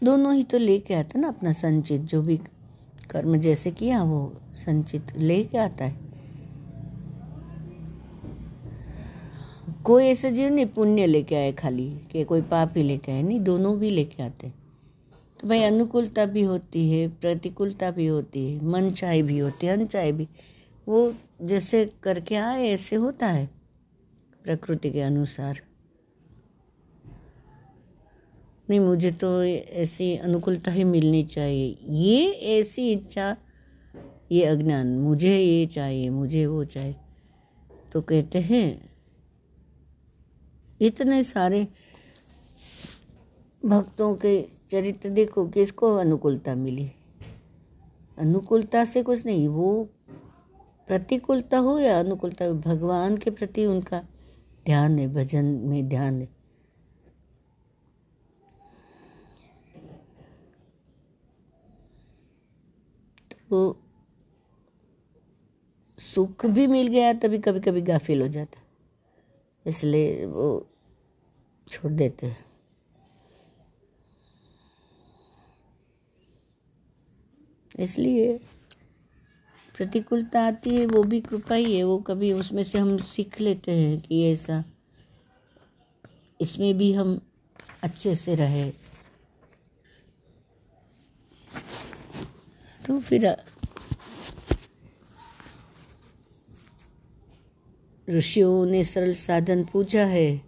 दोनों 0.02 0.34
ही 0.34 0.44
तो 0.44 0.58
लेके 0.58 0.94
आता 0.94 1.18
ना 1.20 1.28
अपना 1.28 1.52
संचित, 1.52 2.00
जो 2.00 2.22
भी 2.22 2.40
कर्म 3.10 3.36
जैसे 3.36 3.70
किया, 3.70 4.02
वो 4.02 4.40
संचित 4.54 5.16
लेके 5.16 5.58
आता 5.58 5.84
है। 5.84 6.10
कोई 9.84 10.04
ऐसा 10.04 10.30
जीव 10.30 10.52
नहीं, 10.52 10.66
पुण्य 10.66 11.06
लेके 11.06 11.34
आए 11.34 11.52
खाली, 11.52 11.90
कि 12.12 12.24
कोई 12.24 12.42
पाप 12.42 12.74
ही 12.76 12.82
लेके 12.82 13.12
आए, 13.12 13.22
नहीं, 13.22 13.40
दोनों 13.40 13.78
भी 13.78 13.90
लेके 13.90 14.22
आते 14.22 14.52
तो 15.40 15.48
भाई, 15.48 15.62
अनुकूलता 15.62 16.26
भी 16.26 16.42
होती 16.42 16.90
है, 16.90 17.08
प्रतिकूलता 17.08 17.90
भी 17.90 18.06
होती 18.06 18.50
है 18.50 18.64
मन 18.64 18.90
चाहे 18.90 19.22
भी 19.22 19.38
होती 19.38 19.66
है, 19.66 19.72
अनचाहे 19.72 20.12
भी। 20.12 20.28
वो 20.88 21.14
जैसे 21.42 21.90
करके 22.02 22.36
आए, 22.36 22.66
ऐसे 22.68 22.96
होता 22.96 23.26
है, 23.26 23.50
प्रकृति 24.44 24.90
के 24.90 25.00
अनुसार। 25.00 25.60
नहीं, 28.70 28.80
मुझे 28.80 29.10
तो 29.10 29.44
ऐसी 29.44 30.16
अनुकूलता 30.16 30.70
ही 30.70 30.84
मिलनी 30.84 31.24
चाहिए। 31.24 31.78
ये 31.88 32.30
ऐसी 32.30 32.92
इच्छा, 32.92 33.36
ये 34.32 34.44
अज्ञान, 34.44 34.98
मुझे 34.98 35.38
ये 35.38 35.66
चाहिए, 35.66 36.10
मुझे 36.10 36.46
वो 36.46 36.64
चाहिए। 36.64 36.96
तो 37.92 38.00
कहते 38.00 38.38
हैं, 38.38 38.90
इतने 40.80 41.24
सारे 41.24 41.68
भक्तों 43.66 44.14
के 44.14 44.48
चरित्र 44.70 45.08
देखो, 45.08 45.46
किसको 45.46 45.96
अनुकूलता 45.96 46.54
मिली? 46.54 46.92
अनुकूलता 48.18 48.84
से 48.84 49.02
कुछ 49.02 49.26
नहीं, 49.26 49.48
वो 49.48 49.88
प्रतिकूलता 50.88 51.58
हो 51.58 51.78
या 51.78 52.00
अनुकूलता, 52.00 52.52
भगवान 52.52 53.16
के 53.16 53.30
प्रति 53.30 53.66
उनका 53.66 54.00
ध्यान 54.66 54.98
है, 54.98 55.14
भजन 55.14 55.44
में 55.44 55.88
ध्यान 55.88 56.20
है। 56.20 56.39
तो 63.50 63.82
सुख 65.98 66.46
भी 66.46 66.66
मिल 66.66 66.86
गया, 66.86 67.12
तभी 67.12 67.38
कभी 67.38 67.60
कभी 67.60 67.80
गाफिल 67.80 68.22
हो 68.22 68.28
जाता। 68.28 68.60
इसलिए 69.66 70.26
वो 70.26 70.66
छोड़ 71.68 71.92
देते 71.92 72.26
हैं। 72.26 72.44
इसलिए 77.78 78.40
प्रतिकूलता 79.76 80.46
आती 80.46 80.76
है, 80.76 80.86
वो 80.86 81.02
भी 81.02 81.20
कृपा 81.20 81.54
ही 81.54 81.76
है, 81.76 81.84
वो 81.84 81.98
कभी 81.98 82.32
उसमें 82.32 82.62
से 82.62 82.78
हम 82.78 82.98
सीख 82.98 83.40
लेते 83.40 83.72
हैं 83.72 84.00
कि 84.00 84.32
ऐसा, 84.32 84.64
इसमें 86.40 86.78
भी 86.78 86.92
हम 86.92 87.20
अच्छे 87.82 88.14
से 88.16 88.34
रहे। 88.34 88.89
तो 92.90 93.00
फिर 93.00 93.36
ऋषियों 98.08 98.66
ने 98.66 98.84
सरल 98.84 99.14
साधन 99.14 99.64
पूछा 99.64 100.04
है। 100.04 100.42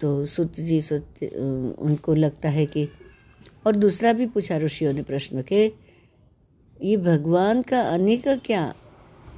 तो 0.00 0.26
सुत 0.26 0.60
जी 0.60 0.82
सोचते 0.82 1.26
उनको 1.78 2.14
लगता 2.14 2.48
है 2.48 2.66
कि, 2.66 2.88
और 3.66 3.76
दूसरा 3.76 4.12
भी 4.12 4.26
पूछा 4.26 4.58
ऋषियों 4.58 4.92
ने 4.92 5.02
प्रश्न 5.02 5.42
के, 5.42 5.72
ये 6.82 6.96
भगवान 6.96 7.62
का 7.62 7.82
आने 7.82 8.16
का 8.16 8.36
क्या 8.36 8.74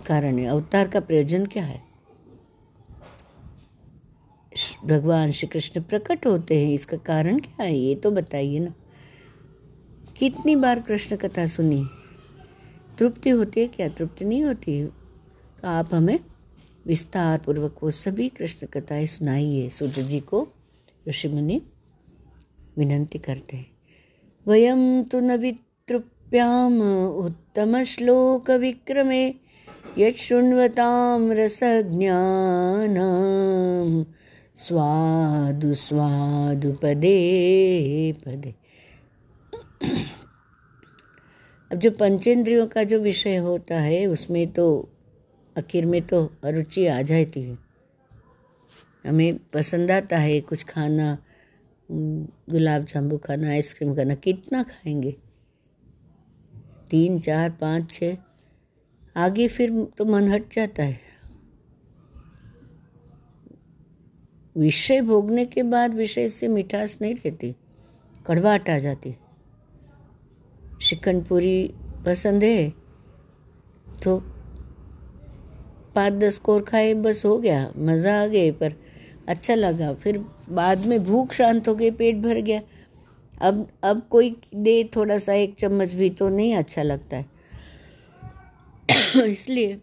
कारण 0.06 0.38
है? 0.38 0.46
अवतार 0.46 0.88
का 0.88 1.00
प्रयोजन 1.00 1.46
क्या 1.46 1.64
है? 1.64 1.82
भगवान 4.84 5.32
श्री 5.32 5.48
कृष्ण 5.48 5.82
प्रकट 5.82 6.26
होते 6.26 6.64
हैं, 6.64 6.74
इसका 6.74 6.96
कारण 6.96 7.38
क्या 7.38 7.64
है? 7.64 7.78
ये 7.78 7.94
तो 7.94 8.10
बताइए 8.10 8.58
ना। 8.58 8.74
कितनी 10.18 10.56
बार 10.56 10.80
कृष्ण 10.80 11.16
कथा 11.16 11.46
सुनी? 11.46 11.86
तृप्ति 12.98 13.30
होती 13.30 13.60
है 13.60 13.68
क्या? 13.68 13.88
तृप्ति 13.88 14.24
नहीं 14.24 14.42
होती। 14.42 14.84
तो 14.84 15.68
आप 15.68 15.94
हमें 15.94 16.20
विस्तार 16.86 17.38
पूर्वक 17.38 17.76
वो 17.82 17.90
सभी 17.90 18.28
कृष्ण 18.28 18.66
कथाएँ 18.66 19.06
सुनाइए। 19.06 19.68
सूर्य 19.68 20.02
जी 20.02 20.20
को 20.20 20.48
ऋषि 21.08 21.28
मुनि 21.28 21.62
विनंती 22.78 23.18
करते 23.18 23.56
हैं। 23.56 23.70
वयम 24.46 25.02
तो 25.02 25.20
न 25.20 25.54
उत्तम 27.18 27.82
श्लोक 27.82 28.50
विक्रमे 28.50 29.34
यृण्वताम 29.98 31.32
रसज्ञान। 31.32 32.96
स्वादु 34.56 35.74
स्वादु 35.74 36.72
पदे 36.72 38.12
पदे। 38.12 38.67
अब 41.72 41.74
जो 41.74 41.90
पंचेंद्रियों 41.90 42.66
का 42.66 42.84
जो 42.84 42.98
विषय 43.00 43.36
होता 43.36 43.80
है, 43.80 44.06
उसमें 44.06 44.52
तो 44.52 44.88
आखिर 45.58 45.86
में 45.86 46.02
तो 46.02 46.32
अरुचि 46.44 46.86
आ 46.86 47.02
जाती 47.02 47.42
है। 47.42 47.58
हमें 49.06 49.38
पसंद 49.52 49.90
आता 49.90 50.18
है 50.18 50.40
कुछ 50.40 50.64
खाना 50.64 51.18
गुलाब 51.90 52.84
जामुन 52.84 53.18
खाना, 53.18 53.48
आइसक्रीम 53.48 53.94
खाना, 53.94 54.14
कितना 54.14 54.62
खाएँगे? 54.62 55.16
तीन, 56.90 57.20
चार, 57.20 57.50
पाँच 57.50 57.90
छः 57.90 58.16
आगे 59.16 59.48
फिर 59.48 59.84
तो 59.98 60.04
मन 60.04 60.28
हट 60.28 60.54
जाता 60.54 60.82
है। 60.82 61.00
विषय 64.56 65.00
भोगने 65.00 65.44
के 65.46 65.62
बाद 65.62 65.94
विषय 65.94 66.28
से 66.28 66.48
मिठास 66.48 66.98
नहीं 67.02 67.14
रहती 67.14 67.54
कड़वाहट 68.26 68.70
आ 68.70 68.78
जाती 68.78 69.10
शिकन 70.80 71.20
पूरी 71.22 71.70
पसंद 72.06 72.44
है? 72.44 72.68
तो 74.02 74.18
पाँच 75.94 76.12
दस 76.14 76.38
कोर 76.38 76.62
खाए, 76.62 76.92
बस 76.94 77.22
हो 77.24 77.36
गया, 77.38 77.72
मज़ा 77.78 78.20
आ 78.22 78.26
गए 78.26 78.50
पर 78.52 78.74
अच्छा 79.28 79.54
लगा। 79.54 79.92
फिर 79.94 80.18
बाद 80.50 80.86
में 80.86 81.02
भूख 81.04 81.32
शांत 81.32 81.68
हो 81.68 81.74
गई, 81.74 81.90
पेट 81.92 82.16
भर 82.16 82.40
गया। 82.40 82.60
अब 83.40 83.66
अब 83.84 84.00
कोई 84.10 84.30
दे 84.54 84.82
थोड़ा 84.96 85.18
सा 85.18 85.32
एक 85.32 85.54
चम्मच 85.58 85.92
भी 85.94 86.10
तो 86.10 86.28
नहीं 86.28 86.54
अच्छा 86.54 86.82
लगता 86.82 87.16
है। 87.16 87.26
इसलिए 89.24 89.80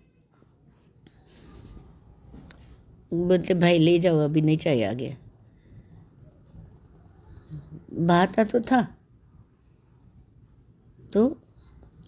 बोलते, 3.13 3.53
भाई 3.53 3.77
ले 3.79 3.97
जाओ, 3.99 4.17
अभी 4.19 4.41
नहीं 4.41 4.57
चाहिए 4.57 4.85
आ 4.85 4.93
गया 4.93 5.15
बात 7.97 8.39
तो 8.41 8.59
था। 8.61 8.94
तो 11.15 11.41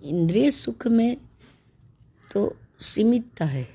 इंद्रिय 0.04 0.52
सुख 0.52 0.88
में 0.88 1.18
तो 2.34 2.58
सीमितता 2.80 3.46
है। 3.46 3.68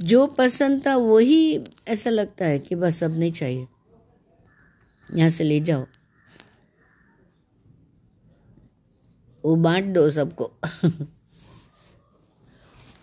जो 0.00 0.26
पसंद 0.26 0.86
था 0.86 0.96
वही 0.96 1.64
ऐसा 1.88 2.10
लगता 2.10 2.44
है 2.44 2.58
कि 2.58 2.74
बस 2.74 3.04
अब 3.04 3.18
नहीं 3.18 3.32
चाहिए। 3.32 3.68
यहाँ 5.14 5.30
से 5.30 5.44
ले 5.44 5.60
जाओ। 5.60 5.86
वो 9.44 9.56
बांट 9.56 9.84
दो 9.84 10.10
सबको। 10.10 10.52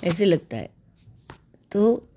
ऐसे 0.04 0.26
लगता 0.26 0.58
है। 0.58 0.70
तो 1.72 2.10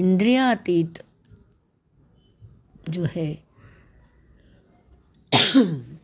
इंद्रियातीत 0.00 0.98
जो 2.88 3.04
है, 3.04 3.34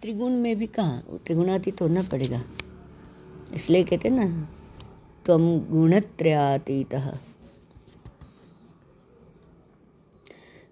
त्रिगुण 0.01 0.33
में 0.33 0.57
भी 0.57 0.67
कहाँ, 0.67 1.21
त्रिगुणातीत 1.27 1.83
होना 1.83 2.03
पड़ेगा। 2.03 2.43
इसलिए 3.55 3.85
कहते 3.85 4.11
ना 4.11 4.27
तम 5.27 5.59
गुणत्रयातीत। 5.71 6.95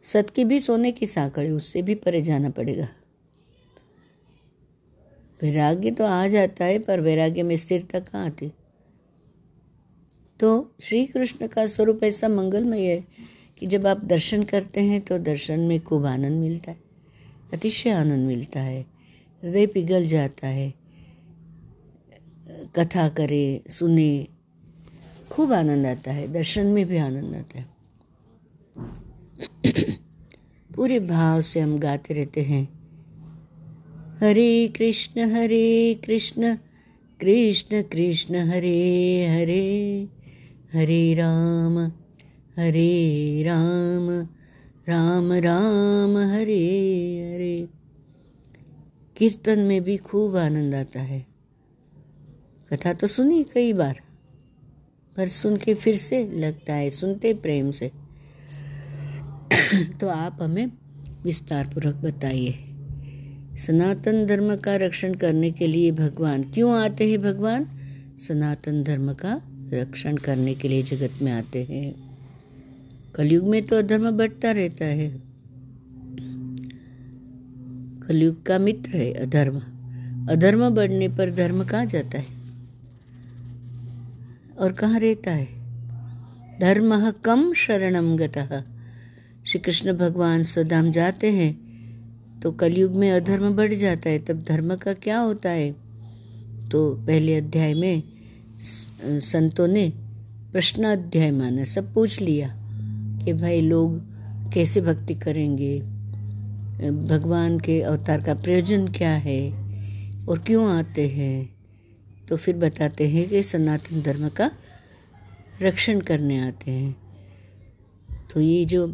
सत 0.03 0.31
की 0.31 0.45
भी 0.45 0.61
सोने 0.61 0.93
की 0.93 1.07
साकड़ी 1.07 1.51
उससे 1.51 1.83
भी 1.83 1.95
परे 1.95 2.23
जाना 2.23 2.51
पड़ेगा। 2.51 2.89
वैराग्य 5.43 5.91
तो 5.91 6.05
आ 6.05 6.27
जाता 6.29 6.65
है, 6.65 6.79
पर 6.79 7.01
वैराग्य 7.01 7.43
में 7.43 7.57
स्थिरता 7.57 8.01
कहाँ 8.01 8.27
आती? 8.27 8.53
तो 10.45 10.77
श्री 10.83 11.05
कृष्ण 11.07 11.47
का 11.47 11.65
स्वरूप 11.67 12.03
ऐसा 12.05 12.29
मंगलमय 12.29 12.81
है 12.81 13.05
कि 13.59 13.67
जब 13.67 13.87
आप 13.87 14.05
दर्शन 14.05 14.43
करते 14.43 14.81
हैं 14.81 15.01
तो 15.01 15.19
दर्शन 15.19 15.61
में 15.61 15.81
खूब 15.81 16.07
आनंद 16.07 16.41
मिलता 16.41 16.71
है, 16.71 16.77
अतिशय 17.55 17.91
आनंद 17.91 18.27
मिलता 18.29 18.61
है, 18.61 18.81
हृदय 19.43 19.67
पिघल 19.67 20.07
जाता 20.07 20.47
है, 20.47 20.75
कथा 22.77 23.09
करे, 23.09 23.63
सुने, 23.71 24.27
खूब 25.31 25.53
आनंद 25.53 25.87
आता 25.87 26.13
है, 26.13 26.27
दर्शन 26.33 26.67
में 26.67 26.85
भी 26.87 26.97
आनंद 26.97 27.37
आता 27.37 27.59
है। 27.59 27.67
पूरे 30.71 30.99
भाव 31.01 31.41
से 31.43 31.61
हम 31.61 31.79
गाते 31.79 32.15
रहते 32.15 32.43
हैं, 32.43 32.69
हरे 34.21 34.69
कृष्ण 34.69 35.31
हरे 35.33 35.95
कृष्ण 36.05 36.55
कृष्ण 37.21 37.83
कृष्ण, 37.83 38.49
हरे 38.49 39.27
हरे। 39.27 40.09
हरे 40.75 41.15
राम 41.15 41.79
हरे 42.57 43.43
राम 43.43 44.09
राम 44.89 45.33
राम, 45.33 46.17
हरे 46.17 46.65
हरे। 47.35 47.69
कीर्तन 49.17 49.59
में 49.59 49.83
भी 49.83 49.97
खूब 49.97 50.37
आनंद 50.37 50.75
आता 50.75 51.01
है। 51.01 51.27
कथा 52.73 52.93
तो 52.93 53.07
सुनी 53.07 53.43
कई 53.45 53.73
बार, 53.73 54.01
पर 55.17 55.29
सुन 55.29 55.57
के 55.57 55.75
फिर 55.75 55.97
से 55.97 56.23
लगता 56.33 56.75
है, 56.75 56.91
सुनते 56.91 57.35
प्रेम 57.35 57.71
से। 57.71 57.91
तो 60.01 60.09
आप 60.09 60.39
हमें 60.43 60.67
विस्तार 61.25 61.71
पूर्वक 61.75 61.95
बताइए, 61.95 62.53
सनातन 63.57 64.27
धर्म 64.27 64.55
का 64.57 64.77
रक्षण 64.77 65.15
करने 65.15 65.51
के 65.51 65.67
लिए 65.67 65.91
भगवान 65.93 66.43
क्यों 66.45 66.77
आते 66.79 67.11
हैं 67.11 67.23
भगवान? 67.23 67.67
सनातन 68.19 68.83
धर्म 68.83 69.13
का 69.15 69.41
रक्षण 69.73 70.17
करने 70.17 70.55
के 70.55 70.69
लिए 70.69 70.83
जगत 70.83 71.23
में 71.23 71.33
आते 71.33 71.63
हैं। 71.65 71.95
कलयुग 73.15 73.49
में 73.49 73.63
तो 73.63 73.77
अधर्म 73.77 74.11
बढ़ता 74.11 74.53
रहता 74.53 74.85
है। 74.85 75.09
कलयुग 78.01 78.43
का 78.43 78.59
मित्र 78.59 78.91
है 78.91 79.13
अधर्म। 79.13 79.61
अधर्म 80.31 80.69
बढ़ने 80.71 81.09
पर 81.09 81.31
धर्म 81.31 81.65
कहाँ 81.65 81.87
जाता 81.87 82.19
है? 82.19 82.27
और 84.61 84.73
कहाँ 84.73 85.01
रहता 85.01 85.31
है? 85.31 85.49
धर्म 86.61 87.11
कम 87.11 87.53
शरणम 87.53 88.17
गतः। 88.17 88.63
श्री 89.47 89.59
कृष्ण 89.59 89.93
भगवान 89.93 90.43
स्वधाम 90.43 90.91
जाते 90.93 91.31
हैं 91.33 91.65
तो 92.43 92.53
कलयुग 92.53 92.95
में 92.97 93.11
अधर्म 93.11 93.51
बढ़ 93.51 93.73
जाता 93.75 94.11
है, 94.11 94.19
तब 94.19 94.43
धर्म 94.43 94.75
का 94.77 94.93
क्या 94.95 95.19
होता 95.19 95.51
है? 95.51 95.73
तो 96.71 96.95
पहले 97.07 97.37
अध्याय 97.37 97.75
में 97.75 98.03
संतों 99.05 99.69
ने 99.69 99.93
प्रश्नाध्याय 100.53 101.31
माना, 101.31 101.65
सब 101.65 101.95
पूछ 101.95 102.21
लिया 102.21 102.49
कि 103.25 103.33
भाई 103.33 103.61
लोग 103.61 104.15
कैसे 104.53 104.81
भक्ति 104.81 105.15
करेंगे? 105.15 105.81
भगवान 106.91 107.61
के 107.61 107.83
अवतार 107.83 108.21
का 108.21 108.35
प्रयोजन 108.35 108.89
क्या 108.89 109.13
है? 109.13 109.51
और 110.27 110.39
क्यों 110.39 110.71
आते 110.73 111.09
हैं? 111.09 111.55
तो 112.29 112.37
फिर 112.37 112.57
बताते 112.57 113.09
हैं 113.09 113.29
कि 113.29 113.43
सनातन 113.43 114.03
धर्म 114.03 114.29
का 114.29 114.51
रक्षण 115.63 116.01
करने 116.01 116.41
आते 116.41 116.71
हैं। 116.71 116.97
तो 118.35 118.41
ये 118.41 118.65
जो 118.65 118.87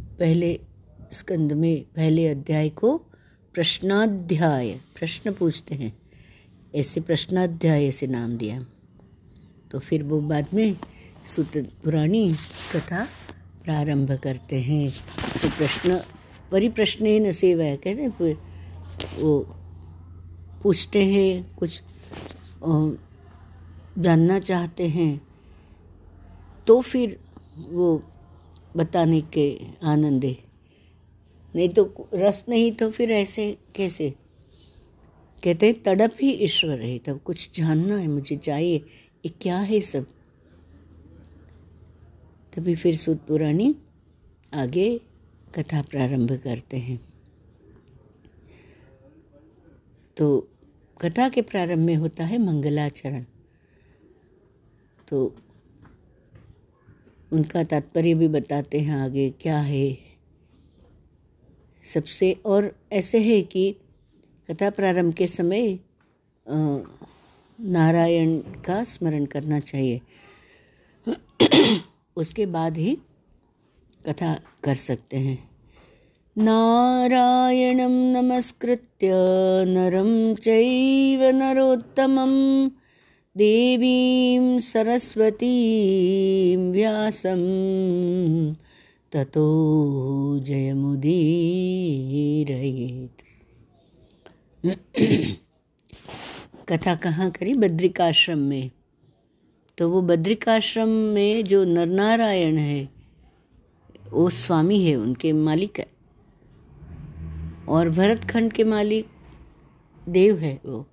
पहले 0.00 0.60
स्कंद 1.12 1.52
में 1.52 1.84
पहले 1.96 2.28
अध्याय 2.28 2.68
को 2.68 2.98
प्रश्नाध्याय, 3.54 4.70
प्रश्न 4.70 5.32
पूछते 5.32 5.74
हैं। 5.74 5.99
ऐसे 6.74 7.00
प्रश्नाध्याय 7.00 7.90
से 7.92 8.06
नाम 8.06 8.36
दिया। 8.36 8.60
तो 9.70 9.78
फिर 9.78 10.02
वो 10.02 10.20
बाद 10.20 10.46
में 10.54 10.76
सुत, 11.26 11.56
पुरानी 11.84 12.32
कथा 12.74 13.04
प्रारंभ 13.64 14.12
करते 14.12 14.60
हैं। 14.60 14.90
तो 15.42 15.48
प्रश्न 15.48 16.00
परिप्रश्न 16.50 17.06
न 17.26 17.32
सेवा, 17.32 17.74
कहते 17.76 18.02
हैं 18.02 18.36
वो 19.18 19.38
पूछते 20.62 21.04
हैं, 21.04 21.56
कुछ 21.56 21.82
जानना 23.98 24.38
चाहते 24.38 24.88
हैं। 24.88 25.20
तो 26.66 26.80
फिर 26.80 27.18
वो 27.70 28.02
बताने 28.76 29.20
के 29.20 29.46
आनंद 29.82 30.24
है। 30.24 30.36
नहीं 31.54 31.68
तो 31.68 32.08
रस 32.14 32.44
नहीं 32.48 32.72
तो 32.72 32.90
फिर 32.90 33.10
ऐसे 33.12 33.56
कैसे? 33.74 34.14
कहते 35.44 35.66
हैं, 35.66 35.82
तड़प 35.82 36.16
ही 36.22 36.30
ईश्वर 36.30 36.80
है, 36.80 36.98
तब 36.98 37.20
कुछ 37.20 37.50
जानना 37.54 37.96
है, 37.96 38.08
मुझे 38.08 38.36
चाहिए 38.36 38.76
ये 39.24 39.28
क्या 39.28 39.58
है 39.58 39.80
सब? 39.80 40.06
तभी 42.54 42.74
फिर 42.74 42.98
पुरानी 43.08 43.76
आगे 44.54 45.00
कथा 45.54 45.82
प्रारंभ 45.82 46.32
करते 46.32 46.76
हैं। 46.76 47.00
तो 50.16 50.48
कथा 51.00 51.28
के 51.28 51.42
प्रारंभ 51.42 51.78
में 51.78 51.94
होता 51.94 52.24
है 52.24 52.38
मंगलाचरण। 52.38 53.24
तो 55.08 55.36
उनका 57.32 57.64
तात्पर्य 57.64 58.14
भी 58.14 58.28
बताते 58.28 58.80
हैं 58.80 58.94
आगे 58.94 59.30
क्या 59.30 59.58
है। 59.60 59.98
सबसे 61.84 62.32
और 62.32 62.76
ऐसे 62.92 63.20
है 63.20 63.42
कि 63.42 63.76
कथा 64.50 64.70
प्रारंभ 64.70 65.14
के 65.14 65.26
समय 65.26 65.78
नारायण 67.60 68.38
का 68.38 68.84
स्मरण 68.84 69.24
करना 69.24 69.60
चाहिए। 69.60 70.00
उसके 72.16 72.46
बाद 72.46 72.76
ही 72.76 72.98
कथा 74.06 74.40
कर 74.64 74.74
सकते 74.74 75.16
हैं। 75.16 75.50
नारायणं 76.38 77.90
नमस्कृत्य, 77.90 79.10
नरं 79.66 80.34
चैव 80.34 81.24
नरोत्तमं, 81.24 82.70
देवीं 83.36 84.60
सरस्वतीं 84.60 86.72
व्यासं। 86.72 87.40
ततो 89.12 90.38
जयमुदीरयेत्। 90.38 93.19
कथा 96.68 96.94
कहाँ 96.94 97.30
करी? 97.30 97.54
बद्रिकाश्रम 97.54 98.38
में। 98.38 98.70
तो 99.78 99.90
वो 99.90 100.02
बद्रिकाश्रम 100.02 100.88
में 100.88 101.44
जो 101.44 101.64
नरनारायण 101.64 102.56
है, 102.56 102.88
वो 104.10 104.30
स्वामी 104.30 104.84
है, 104.84 104.96
उनके 104.96 105.32
मालिक 105.32 105.78
है। 105.78 105.86
और 107.68 107.88
भरतखंड 107.88 108.52
के 108.52 108.64
मालिक 108.64 109.06
देव 110.08 110.38
है 110.38 110.60
वो। 110.66 110.86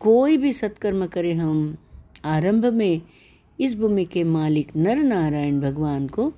कोई 0.00 0.36
भी 0.36 0.52
सत्कर्म 0.52 1.06
करे 1.06 1.32
हम, 1.32 1.78
आरंभ 2.24 2.66
में 2.66 3.00
इस 3.60 3.76
भूमि 3.76 4.04
के 4.04 4.24
मालिक 4.24 4.76
नर 4.76 4.96
नारायण 4.96 5.60
भगवान 5.60 6.06
को 6.06 6.32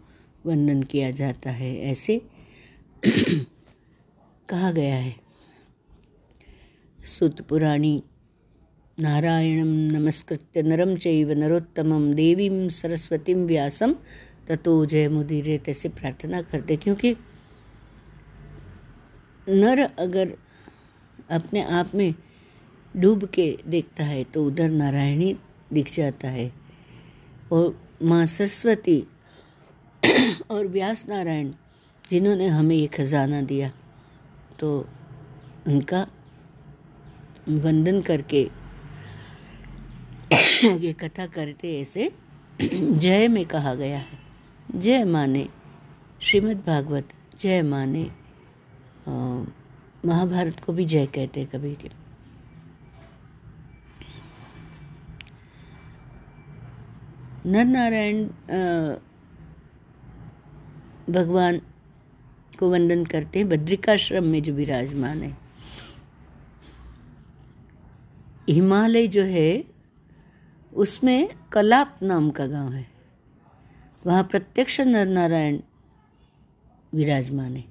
वंदन 0.47 0.83
किया 0.83 1.11
जाता 1.11 1.51
है, 1.51 1.79
ऐसे 1.79 2.23
कहा 4.49 4.73
गया 4.73 4.97
है। 4.97 5.22
सुत 7.03 7.41
पुराणी 7.49 7.99
नारायणं 8.99 9.71
नमस्कृत्य 9.93 10.63
नरम 10.63 10.95
चैव 10.97 11.31
नरोत्तमं 11.39 12.05
देवीं 12.15 12.69
सरस्वतीं 12.71 13.35
व्यासम 13.47 13.93
ततो 14.49 14.75
जय 14.87 15.09
मुदीरे 15.09 15.57
तैसे 15.67 15.89
प्रार्थना 15.99 16.43
करते। 16.43 16.77
क्योंकि 16.77 17.15
नर 19.49 19.81
अगर 19.99 20.37
अपने 21.31 21.63
आप 21.81 21.95
में 21.95 22.15
डूब 22.95 23.25
के 23.35 23.51
देखता 23.67 24.05
है 24.05 24.23
तो 24.25 24.47
उधर 24.47 24.71
नारायणी 24.71 25.35
दिख 25.73 25.95
जाता 25.97 26.29
है। 26.29 26.51
और 27.53 27.77
माँ 28.03 28.25
सरस्वती 28.29 28.99
और 30.51 30.67
व्यास 30.69 31.07
नारायण, 31.09 31.53
जिन्होंने 32.11 32.49
हमें 32.49 32.77
ये 32.77 32.87
खजाना 32.95 33.43
दिया 33.43 33.73
तो 34.61 34.77
उनका 35.67 36.07
वंदन 37.49 38.01
करके 38.01 38.43
ये 40.79 40.93
कथा 40.93 41.27
करते 41.27 41.81
ऐसे 41.81 42.13
जय 42.63 43.29
में 43.29 43.45
कहा 43.47 43.75
गया 43.75 43.99
है। 43.99 44.19
जय 44.75 45.05
माने 45.05 45.49
श्रीमद् 46.21 46.67
भागवत, 46.67 47.09
जय 47.41 47.63
माने 47.63 48.11
महाभारत 50.07 50.61
को 50.61 50.73
भी 50.73 50.85
जय 50.85 51.07
कहते 51.07 51.41
हैं 51.41 51.49
कभी 51.49 51.75
के। 51.75 51.91
नर 57.47 57.65
नारायण 57.65 58.25
भगवान 61.11 61.61
को 62.59 62.71
वंदन 62.71 63.05
करते 63.05 63.39
हैं, 63.39 63.49
बद्रिकाश्रम 63.49 64.25
में 64.25 64.43
जो 64.43 64.53
विराजमान 64.53 65.23
है। 65.23 65.42
हिमालय 68.51 69.07
जो 69.07 69.23
है, 69.23 69.65
उसमें 70.75 71.29
कलाप 71.53 71.99
नाम 72.03 72.31
का 72.31 72.47
गाँव 72.47 72.73
है। 72.73 72.87
वहाँ 74.07 74.25
प्रत्यक्ष 74.25 74.81
नर 74.81 75.07
नारायण 75.07 75.59
विराजमान 76.95 77.57
है। 77.57 77.65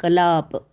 कलाप। 0.00 0.68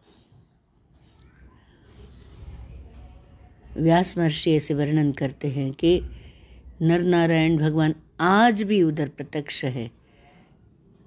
व्यास 3.77 4.17
महर्षि 4.17 4.51
ऐसे 4.51 4.73
वर्णन 4.73 5.11
करते 5.11 5.47
हैं 5.47 5.73
कि 5.73 6.01
नर 6.81 7.01
नारायण 7.01 7.57
भगवान 7.57 7.95
आज 8.19 8.63
भी 8.63 8.83
उधर 8.83 9.09
प्रत्यक्ष 9.09 9.65
है। 9.65 9.91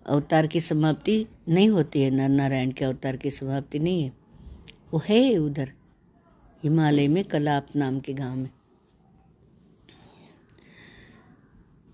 अवतार 0.06 0.46
की 0.46 0.60
समाप्ति 0.60 1.26
नहीं 1.48 1.68
होती 1.68 2.02
है। 2.02 2.10
नर 2.10 2.28
नारायण 2.28 2.70
के 2.70 2.84
अवतार 2.84 3.16
की 3.16 3.30
समाप्ति 3.30 3.78
नहीं 3.78 4.02
है। 4.02 4.12
वो 4.92 5.02
है 5.08 5.38
उधर। 5.38 5.72
हिमालय 6.66 7.08
में 7.08 7.24
कलाप 7.24 7.66
नाम 7.76 8.00
के 8.00 8.12
गाँव 8.14 8.36
में। 8.36 8.50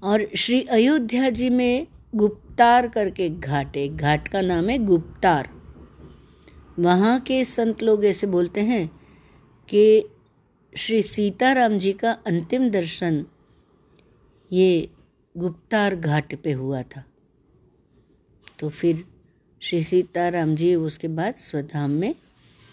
और 0.02 0.28
श्री 0.36 0.62
अयोध्या 0.62 1.30
जी 1.30 1.50
में 1.50 1.86
गुप्तार 2.14 2.88
करके 2.88 3.28
घाट 3.28 3.76
है 3.76 3.96
घाट 3.96 4.28
का 4.28 4.40
नाम 4.40 4.68
है 4.68 4.78
गुप्तार। 4.78 5.50
वहाँ 6.78 7.20
के 7.20 7.44
संत 7.44 7.82
लोग 7.82 8.04
ऐसे 8.04 8.26
बोलते 8.26 8.60
हैं 8.60 8.86
कि 9.68 10.04
श्री 10.76 11.02
सीताराम 11.02 11.78
जी 11.78 11.92
का 11.92 12.12
अंतिम 12.26 12.68
दर्शन 12.70 13.26
ये 14.52 14.90
गुप्तार 15.36 15.96
घाट 15.96 16.34
पे 16.34 16.52
हुआ 16.52 16.82
था। 16.82 17.04
तो 18.58 18.68
फिर 18.68 19.04
श्री 19.60 19.84
सीताराम 19.84 20.54
जी 20.54 20.74
उसके 20.74 21.08
बाद 21.08 21.34
स्वधाम 21.34 21.90
में 21.90 22.14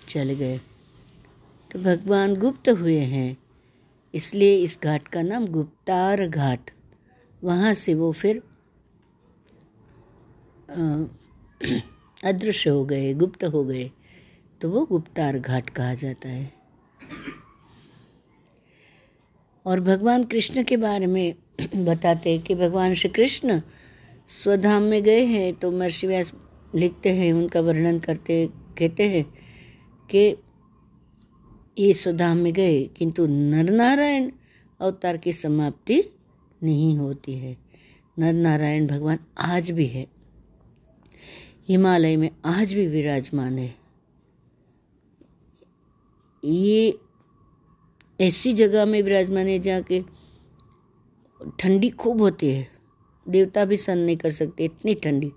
चले 0.10 0.36
गए। 0.36 0.60
तो 1.72 1.80
भगवान 1.80 2.36
गुप्त 2.36 2.70
हुए 2.70 3.00
हैं। 3.00 3.38
इसलिए 4.16 4.58
इस 4.58 4.80
घाट 4.84 5.08
का 5.08 5.22
नाम 5.22 5.48
गुप्तार 5.48 6.28
घाट। 6.28 6.72
वहाँ 7.44 7.74
से 7.74 7.94
वो 7.94 8.12
फिर 8.12 8.44
अदृश्य 12.26 12.70
हो 12.70 12.86
गए, 12.86 13.14
गुप्त 13.14 13.44
हो 13.44 13.64
गए। 13.64 13.92
तो 14.62 14.70
वो 14.70 14.86
गुप्तार 14.86 15.40
घाट 15.40 15.70
कहा 15.70 15.94
जाता 15.94 16.30
है। 16.30 16.54
और 19.66 19.80
भगवान 19.80 20.24
कृष्ण 20.24 20.64
के 20.64 20.78
बारे 20.78 21.08
में 21.08 21.36
बताते 21.76 22.32
हैं 22.32 22.42
कि 22.42 22.56
भगवान 22.56 22.94
श्री 22.94 23.10
कृष्ण 23.10 23.62
स्वधाम 24.28 24.82
में 24.82 25.04
गए 25.04 25.26
हैं। 25.26 25.54
तो 25.54 25.72
महर्षि 25.72 26.08
व्यास 26.08 26.32
लिखते 26.76 27.10
हैं, 27.10 27.34
उनका 27.34 27.62
वर्णन 27.62 28.00
करते, 28.00 28.50
कहते 28.78 29.10
हैं 29.10 29.26
कि 30.12 30.36
ये 31.80 31.94
स्वधाम 31.94 32.38
में 32.38 32.54
गए, 32.54 32.84
किंतु 32.84 33.28
नर 33.28 33.70
नारायण 33.70 34.32
अवतार 34.80 35.18
की 35.18 35.34
समाप्ति 35.34 36.04
नहीं 36.64 36.98
होती 36.98 37.34
है। 37.34 37.58
नर 38.20 38.34
नारायण 38.34 38.88
भगवान 38.88 39.20
आज 39.38 39.72
भी 39.72 39.86
है। 39.86 40.08
हिमालय 41.70 42.18
में 42.18 42.30
आज 42.46 42.74
भी 42.74 42.88
विराजमान 42.88 43.58
है। 43.58 43.76
ये 46.46 47.00
ऐसी 48.22 48.54
जगह 48.54 48.86
में 48.86 49.02
विराजमान 49.02 49.48
है 49.48 49.60
जहाँ 49.60 49.82
के 49.82 50.04
ठंडी 51.60 51.90
खूब 51.90 52.22
होती 52.22 52.50
है। 52.50 52.68
देवता 53.28 53.66
भी 53.66 53.78
सहन 53.78 53.98
नहीं 53.98 54.18
कर 54.18 54.32
सकते, 54.32 54.66
इतनी 54.66 54.94
ठंडी। 54.94 55.32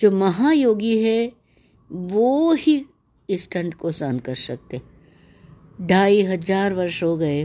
जो 0.00 0.10
महायोगी 0.10 1.02
है, 1.02 1.32
वो 1.92 2.52
ही 2.52 2.86
इस 3.30 3.50
ठंड 3.50 3.74
को 3.74 3.92
सहन 3.92 4.18
कर 4.18 4.34
सकते। 4.34 4.95
ढाई 5.78 6.22
हज़ार 6.22 6.74
वर्ष 6.74 7.02
हो 7.02 7.16
गए 7.16 7.44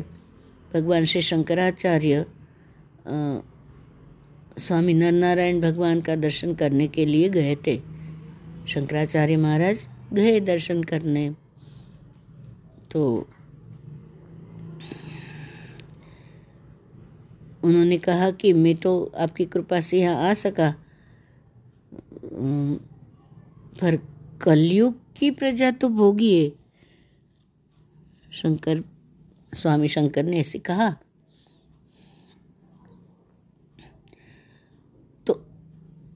भगवान 0.74 1.06
श्री 1.06 1.22
शंकराचार्य 1.22 2.26
स्वामी 4.58 4.94
नरनारायण 4.94 5.60
भगवान 5.62 6.02
का 6.02 6.16
दर्शन 6.18 6.54
करने 6.56 6.88
के 6.88 7.06
लिए 7.06 7.30
गए 7.30 7.56
थे। 7.68 7.78
शंकराचार्य 8.68 9.38
महाराज 9.38 9.86
गए 10.14 10.40
दर्शन 10.40 10.84
करने। 10.84 11.30
तो 12.92 13.28
उन्होंने 17.64 17.98
कहा 18.00 18.30
कि 18.32 18.54
मैं 18.54 18.76
तो 18.76 18.94
आपकी 19.20 19.46
कृपा 19.46 19.80
से 19.82 20.00
यहाँ 20.00 20.30
आ 20.30 20.34
सका। 20.36 20.70
पर 23.82 23.96
कलयुग 24.42 24.96
की 25.20 25.32
प्रजा 25.32 25.72
तो 25.72 25.90
भोगी 25.92 26.34
है। 26.36 26.50
शंकर, 28.32 28.84
स्वामी 29.54 29.88
शंकर 29.88 30.24
ने 30.24 30.40
ऐसे 30.40 30.60
कहा। 30.60 30.90
तो 35.28 35.46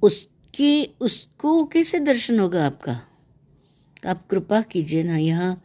उसके, 0.03 0.83
उसको 1.01 1.65
कैसे 1.65 1.99
दर्शन 1.99 2.39
होगा 2.39 2.65
आपका? 2.65 2.93
तो 4.03 4.09
आप 4.09 4.27
कृपा 4.27 4.61
कीजिए 4.61 5.03
ना, 5.03 5.17
यहाँ 5.17 5.63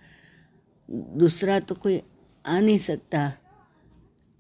दूसरा 0.91 1.61
तो 1.61 1.75
कोई 1.75 2.03
आ 2.47 2.61
नहीं 2.61 2.79
सकता। 2.79 3.33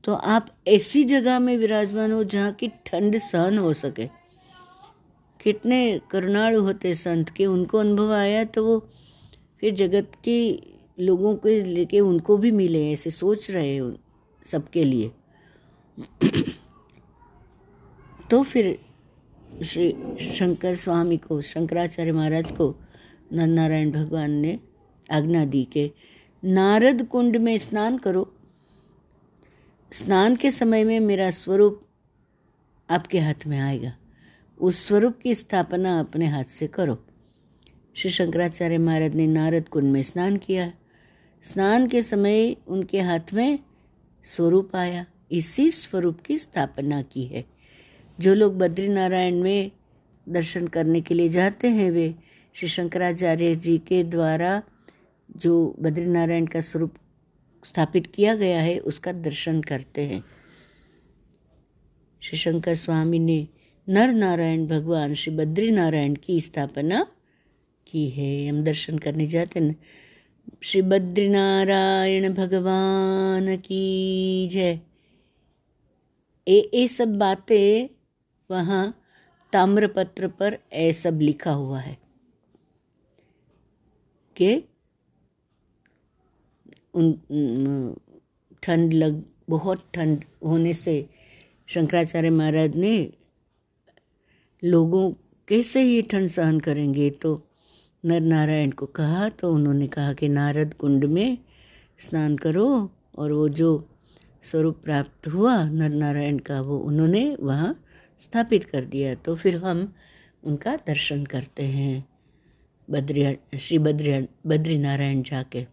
तो 0.04 0.14
आप 0.14 0.56
ऐसी 0.68 1.04
जगह 1.04 1.38
में 1.38 1.56
विराजमान 1.56 2.12
हो 2.12 2.24
जहाँ 2.24 2.52
की 2.52 2.68
ठंड 2.68 3.18
सहन 3.18 3.58
हो 3.58 3.74
सके। 3.74 4.06
कितने 5.40 6.00
करुणालु 6.10 6.62
होते 6.62 6.94
संत 6.94 7.30
के, 7.30 7.46
उनको 7.46 7.78
अनुभव 7.78 8.12
आया 8.12 8.44
तो 8.44 8.66
वो 8.66 8.78
फिर 9.60 9.74
जगत 9.74 10.12
के 10.24 10.50
लोगों 11.00 11.36
को 11.36 11.48
लेके 11.48 12.00
उनको 12.00 12.36
भी 12.36 12.50
मिले 12.50 12.92
ऐसे 12.92 13.10
सोच 13.10 13.50
रहे 13.50 13.74
हैं 13.74 13.96
सबके 14.46 14.84
लिए। 14.84 15.10
तो 18.30 18.42
फिर 18.42 18.78
श्री 19.64 19.90
शंकर 20.32 20.76
स्वामी 20.76 21.16
को, 21.16 21.42
शंकराचार्य 21.42 22.12
महाराज 22.12 22.52
को 22.52 22.76
नर 23.32 23.46
नारायण 23.46 23.90
भगवान 23.90 24.30
ने 24.30 24.58
आज्ञा 25.10 25.44
दी 25.44 25.64
के 25.64 25.92
नारद 26.44 27.06
कुंड 27.06 27.36
में 27.36 27.58
स्नान 27.58 27.98
करो। 27.98 28.34
स्नान 29.92 30.36
के 30.36 30.50
समय 30.50 30.84
में 30.84 31.00
मेरा 31.00 31.30
स्वरूप 31.30 31.80
आपके 32.90 33.18
हाथ 33.18 33.46
में 33.46 33.58
आएगा। 33.58 33.92
उस 34.60 34.86
स्वरूप 34.86 35.18
की 35.22 35.34
स्थापना 35.34 36.00
अपने 36.00 36.26
हाथ 36.26 36.44
से 36.44 36.66
करो। 36.66 37.06
श्री 37.94 38.10
शंकराचार्य 38.10 38.78
महाराज 38.78 39.14
ने 39.14 39.26
नारद 39.26 39.68
कुंड 39.68 39.84
में 39.84 40.02
स्नान 40.02 40.36
किया। 40.36 40.72
स्नान 41.42 41.86
के 41.88 42.02
समय 42.02 42.56
उनके 42.68 43.00
हाथ 43.00 43.34
में 43.34 43.58
स्वरूप 44.24 44.76
आया। 44.76 45.06
इसी 45.32 45.70
स्वरूप 45.70 46.20
की 46.20 46.38
स्थापना 46.38 47.02
की 47.02 47.24
है। 47.24 47.44
जो 48.20 48.34
लोग 48.34 48.58
बद्री 48.58 48.88
नारायण 48.88 49.42
में 49.42 49.70
दर्शन 50.28 50.66
करने 50.66 51.00
के 51.00 51.14
लिए 51.14 51.28
जाते 51.28 51.68
हैं, 51.68 51.90
वे 51.90 52.14
श्री 52.54 52.68
शंकराचार्य 52.68 53.54
जी 53.56 53.78
के 53.78 54.04
द्वारा 54.04 54.62
जो 55.36 55.76
बद्री 55.80 56.04
नारायण 56.04 56.46
का 56.46 56.60
स्वरूप 56.60 56.94
स्थापित 57.64 58.06
किया 58.06 58.34
गया 58.34 58.60
है, 58.60 58.78
उसका 58.78 59.12
दर्शन 59.12 59.60
करते 59.60 60.02
हैं। 60.02 60.24
श्री 62.20 62.38
शंकर 62.38 62.74
स्वामी 62.74 63.18
ने 63.18 63.48
नर 63.88 64.12
नारायण 64.12 64.66
भगवान 64.66 65.14
श्री 65.14 65.36
बद्री 65.36 65.70
नारायण 65.70 66.14
की 66.14 66.40
स्थापना 66.40 67.06
की 67.86 68.08
है। 68.08 68.48
हम 68.48 68.64
दर्शन 68.64 68.98
करने 68.98 69.26
जाते 69.26 69.60
हैं। 69.60 69.76
श्री 70.62 70.82
बद्रीनारायण 70.82 72.34
भगवान 72.34 73.56
की 73.56 74.48
जय। 74.48 74.80
ये 76.48 76.70
ये 76.74 76.88
सब 76.88 77.18
बातें 77.18 77.94
वहाँ 78.50 79.02
ताम्रपत्र 79.52 80.28
पर 80.28 80.58
ए 80.72 80.92
सब 80.92 81.20
लिखा 81.20 81.52
हुआ 81.52 81.80
है। 81.80 81.98
कि? 84.36 84.64
उन 86.94 87.12
ठंड 88.62 88.92
लग, 88.92 89.24
बहुत 89.48 89.90
ठंड 89.94 90.24
होने 90.44 90.74
से 90.74 91.10
शंकराचार्य 91.66 92.30
महाराज 92.30 92.76
ने 92.76 93.12
लोगों, 94.64 95.12
कैसे 95.48 95.82
ये 95.82 96.02
ठंड 96.02 96.28
सहन 96.28 96.60
करेंगे? 96.60 97.10
तो 97.10 97.49
नर 98.04 98.20
नारायण 98.22 98.70
को 98.70 98.86
कहा 98.88 99.28
तो 99.30 99.52
उन्होंने 99.54 99.86
कहा 99.88 100.12
कि 100.12 100.28
नारद 100.30 100.74
कुंड 100.74 101.04
में 101.06 101.38
स्नान 102.00 102.36
करो, 102.36 102.90
और 103.14 103.32
वो 103.32 103.48
जो 103.50 103.70
स्वरूप 104.44 104.80
प्राप्त 104.84 105.28
हुआ 105.28 105.56
नर 105.64 105.90
नारायण 105.90 106.38
का, 106.38 106.60
वो 106.60 106.78
उन्होंने 106.78 107.36
वहाँ 107.40 107.74
स्थापित 108.20 108.64
कर 108.64 108.84
दिया। 108.84 109.14
तो 109.16 109.34
फिर 109.36 109.56
हम 109.64 109.92
उनका 110.42 110.74
दर्शन 110.86 111.24
करते 111.26 111.64
हैं 111.66 112.04
बद्री 112.88 113.58
श्री 113.58 113.78
बद्री 113.80 114.18
बद्री 114.46 114.78
नारायण 114.78 115.22
जाके। 115.22 115.66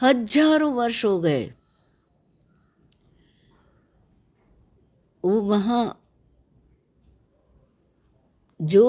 हज़ारों 0.00 0.72
वर्ष 0.74 1.04
हो 1.04 1.18
गए। 1.20 1.42
वो 5.24 5.40
वहाँ 5.42 5.84
जो 8.60 8.86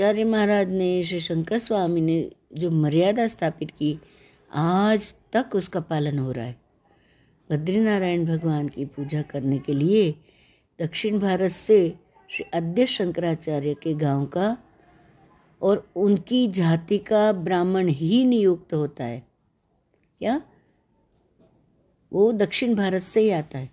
शंकराचार्य 0.00 0.24
महाराज 0.24 0.70
ने 0.70 1.04
श्री 1.04 1.20
शंकर 1.20 1.58
स्वामी 1.58 2.00
ने 2.00 2.32
जो 2.54 2.70
मर्यादा 2.70 3.26
स्थापित 3.26 3.70
की, 3.70 4.00
आज 4.54 5.14
तक 5.32 5.50
उसका 5.54 5.80
पालन 5.80 6.18
हो 6.18 6.32
रहा 6.32 6.44
है। 6.44 6.60
बद्रीनारायण 7.50 8.26
भगवान 8.26 8.68
की 8.68 8.84
पूजा 8.84 9.22
करने 9.22 9.58
के 9.58 9.72
लिए 9.72 10.14
दक्षिण 10.80 11.18
भारत 11.18 11.50
से 11.50 11.94
श्री 12.30 12.44
अद्य 12.54 12.86
शंकराचार्य 12.86 13.74
के 13.74 13.94
गाँव 13.94 14.26
का 14.26 14.58
और 15.62 15.90
उनकी 15.96 16.48
जाति 16.48 16.98
का 16.98 17.32
ब्राह्मण 17.32 17.88
ही 17.88 18.24
नियुक्त 18.24 18.74
होता 18.74 19.04
है। 19.04 19.22
क्या? 20.18 20.42
वो 22.12 22.32
दक्षिण 22.32 22.74
भारत 22.74 23.02
से 23.02 23.20
ही 23.20 23.30
आता 23.30 23.58
है। 23.58 23.70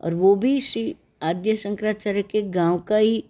और 0.00 0.14
वो 0.14 0.34
भी 0.34 0.60
श्री 0.60 0.96
आद्य 1.22 1.56
शंकराचार्य 1.56 2.22
के 2.22 2.42
गाँव 2.42 2.78
का 2.78 2.96
ही 2.96 3.24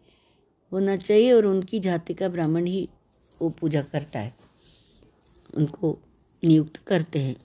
होना 0.72 0.96
चाहिए 0.96 1.32
और 1.32 1.46
उनकी 1.46 1.80
जाति 1.80 2.14
का 2.14 2.28
ब्राह्मण 2.28 2.64
ही 2.64 2.88
वो 3.42 3.50
पूजा 3.50 3.82
करता 3.82 4.18
है। 4.18 4.34
उनको 5.54 5.98
नियुक्त 6.44 6.76
करते 6.76 7.18
हैं। 7.18 7.36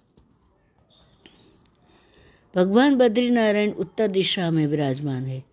भगवान 2.56 2.96
बद्रीनारायण 2.96 3.72
उत्तर 3.72 4.08
दिशा 4.08 4.52
में 4.52 4.68
विराजमान 4.68 5.24
है। 5.24 5.44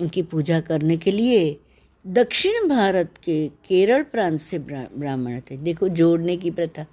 उनकी 0.00 0.22
पूजा 0.22 0.60
करने 0.60 0.96
के 0.96 1.10
लिए 1.10 1.60
दक्षिण 2.06 2.68
भारत 2.68 3.14
के 3.24 3.48
केरल 3.48 4.02
प्रांत 4.02 4.40
से 4.40 4.58
ब्राह्मण 4.58 5.40
थे। 5.40 5.56
देखो, 5.56 5.88
जोड़ने 5.88 6.36
की 6.36 6.50
प्रथा 6.50 6.86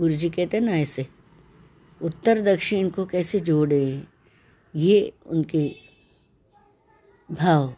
गुरु 0.00 0.12
जी 0.12 0.30
कहते 0.30 0.56
हैं 0.56 0.64
ना 0.64 0.72
ऐसे। 0.72 1.06
उत्तर 2.02 2.40
दक्षिण 2.40 2.90
को 2.90 3.06
कैसे 3.06 3.40
जोड़े? 3.40 4.04
ये 4.76 5.12
उनके 5.26 5.74
भाव। 7.32 7.74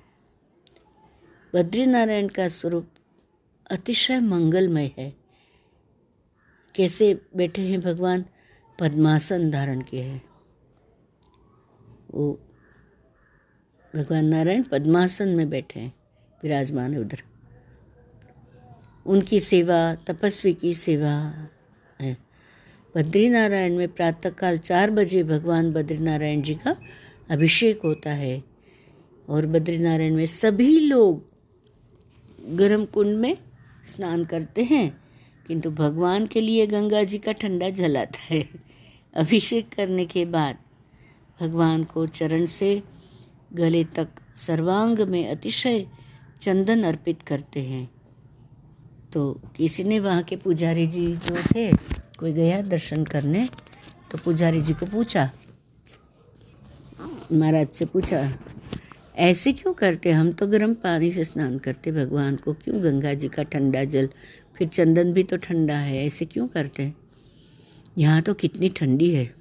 बद्रीनारायण 1.55 2.29
का 2.29 2.49
स्वरूप 2.49 2.89
अतिशय 3.71 4.21
मंगलमय 4.21 4.91
है। 4.99 5.17
कैसे 6.75 7.21
बैठे 7.37 7.63
हैं 7.63 7.81
भगवान? 7.81 8.25
पद्मासन 8.81 9.51
धारण 9.51 9.81
किए 9.81 10.03
हैं। 10.03 10.23
वो 12.11 12.41
भगवान 13.97 14.25
नारायण 14.25 14.63
पद्मासन 14.63 15.29
में 15.29 15.51
बैठे 15.51 15.81
हैं, 15.81 15.95
विराजमान 16.43 16.97
उधर। 16.97 17.23
उनकी 19.07 19.41
सेवा, 19.41 19.95
तपस्वी 19.95 20.55
की 20.55 20.75
सेवा 20.75 21.49
है। 22.01 22.17
बद्री 22.97 23.29
नारायण 23.29 23.77
में 23.77 23.89
प्रातःकाल 23.89 24.59
चार 24.59 24.91
बजे 24.91 25.23
भगवान 25.23 25.73
बद्रीनारायण 25.73 26.43
जी 26.43 26.55
का 26.55 26.81
अभिषेक 27.31 27.81
होता 27.85 28.13
है 28.13 28.45
और 29.29 29.47
बद्रीनारायण 29.47 30.17
में 30.17 30.27
सभी 30.27 30.81
लोग 30.81 31.32
गर्म 32.43 32.85
कुंड 32.85 33.17
में 33.19 33.37
स्नान 33.87 34.25
करते 34.25 34.65
हैं, 34.65 34.89
किंतु 35.47 35.71
भगवान 35.73 36.27
के 36.27 36.41
लिए 36.41 36.67
गंगा 36.67 37.03
जी 37.05 37.19
का 37.19 37.33
ठंडा 37.33 37.69
जल 37.71 37.97
आता 37.97 38.19
है। 38.25 38.49
अभिषेक 39.17 39.69
करने 39.75 40.05
के 40.07 40.25
बाद 40.27 40.57
भगवान 41.41 41.85
को 41.85 42.07
चरण 42.09 42.47
से 42.47 42.83
गले 43.55 43.83
तक 43.97 44.09
सर्वांग 44.37 45.01
में 45.01 45.29
अतिशय 45.31 45.85
चंदन 46.43 46.83
अर्पित 46.83 47.23
करते 47.23 47.61
हैं। 47.61 47.89
तो 49.13 49.33
किसी 49.57 49.85
ने 49.85 49.99
वहाँ 50.01 50.23
के 50.23 50.37
पुजारी 50.37 50.87
जी 50.87 51.07
जो 51.09 51.37
थे, 51.45 51.71
कोई 52.19 52.33
गया 52.33 52.61
दर्शन 52.63 53.05
करने 53.05 53.49
तो 54.11 54.19
पुजारी 54.19 54.61
जी 54.61 54.75
को 54.75 54.87
पूछा। 54.87 55.31
महाराज 57.33 57.69
से 57.69 57.85
पूछा 57.87 58.21
ऐसे 59.19 59.53
क्यों 59.53 59.73
करते? 59.75 60.11
हम 60.11 60.33
तो 60.33 60.47
गर्म 60.47 60.75
पानी 60.75 61.13
से 61.13 61.25
स्नान 61.25 61.59
करते 61.59 61.93
भगवान 61.93 62.37
को। 62.37 62.53
क्यों 62.53 62.85
गंगा 62.85 63.15
जी 63.15 63.29
का 63.29 63.43
ठंडा 63.43 63.85
जल? 63.85 64.09
फिर 64.59 64.69
चंदन 64.69 65.13
भी 65.13 65.23
तो 65.23 65.37
ठंडा 65.37 65.77
है, 65.77 66.07
ऐसे 66.07 66.25
क्यों 66.25 66.49
करते? 66.49 66.83
हैं 66.83 66.95
यहाँ 67.99 68.23
तो 68.23 68.35
कितनी 68.35 68.69
ठंडी 68.69 69.15
है। 69.15 69.35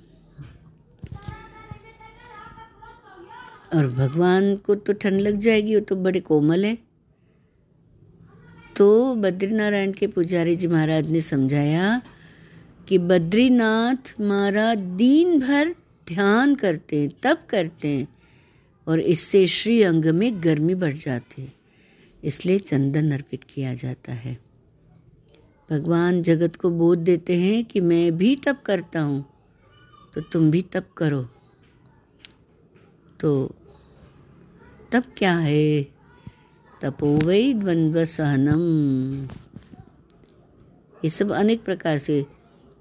और 3.76 3.88
भगवान 3.88 4.56
को 4.56 4.76
तो 4.76 4.94
ठंड 4.94 5.22
लग 5.22 5.36
जाएगी, 5.36 5.76
वो 5.76 5.82
तो 5.82 5.96
बड़े 5.96 6.20
कोमल 6.20 6.66
है। 6.66 6.78
तो 8.76 9.16
बद्रीनारायण 9.16 9.92
के 9.92 10.08
पुजारी 10.08 10.56
जी 10.56 10.68
महाराज 10.68 11.10
ने 11.10 11.22
समझाया 11.22 12.02
कि 12.88 12.98
बद्रीनाथ 12.98 14.22
महाराज 14.22 14.78
दिन 14.78 15.40
भर 15.40 15.76
ध्यान 16.08 16.56
करते 16.56 17.00
हैं 17.00 17.10
तब 17.24 17.38
करते 17.50 17.88
हैं। 17.88 18.08
और 18.88 19.00
इससे 19.00 19.46
श्री 19.48 19.82
अंग 19.84 20.06
में 20.06 20.44
गर्मी 20.44 20.76
बढ़ 20.76 20.94
जाती 20.96 21.42
है, 21.42 21.52
इसलिए 22.24 22.60
चंदन 22.60 23.12
अर्पित 23.12 23.44
किया 23.44 23.74
जाता 23.76 24.14
है। 24.14 24.38
भगवान 25.70 26.22
जगत 26.24 26.56
को 26.56 26.70
बोध 26.72 27.00
देते 27.00 27.36
हैं 27.38 27.64
कि 27.66 27.82
मैं 27.82 28.18
भी 28.18 28.36
तप 28.46 28.62
करता 28.66 29.02
हूँ 29.02 29.24
तो 30.14 30.22
तुम 30.24 30.50
भी 30.52 30.62
तप 30.74 30.88
करो। 30.98 31.22
तो 33.20 33.32
तप 34.92 35.04
क्या 35.18 35.36
है? 35.38 35.84
तपो 36.82 37.08
वही 37.18 37.54
द्वंद्व 37.54 38.04
सहनम 38.08 38.62
ये 40.96 41.10
सब 41.10 41.32
अनेक 41.32 41.64
प्रकार 41.64 41.98
से 42.00 42.26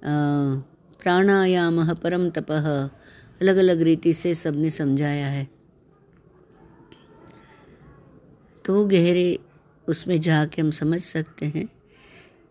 प्राणायाम 0.04 1.94
परम 1.94 2.28
तप 2.30 2.50
अलग 2.50 3.56
अलग 3.56 3.82
रीति 3.82 4.12
से 4.14 4.34
सबने 4.34 4.70
समझाया 4.70 5.26
है। 5.28 5.48
तो 8.70 8.84
गहरे 8.86 9.38
उसमें 9.86 10.20
जाके 10.20 10.62
हम 10.62 10.70
समझ 10.70 11.00
सकते 11.02 11.46
हैं 11.46 11.66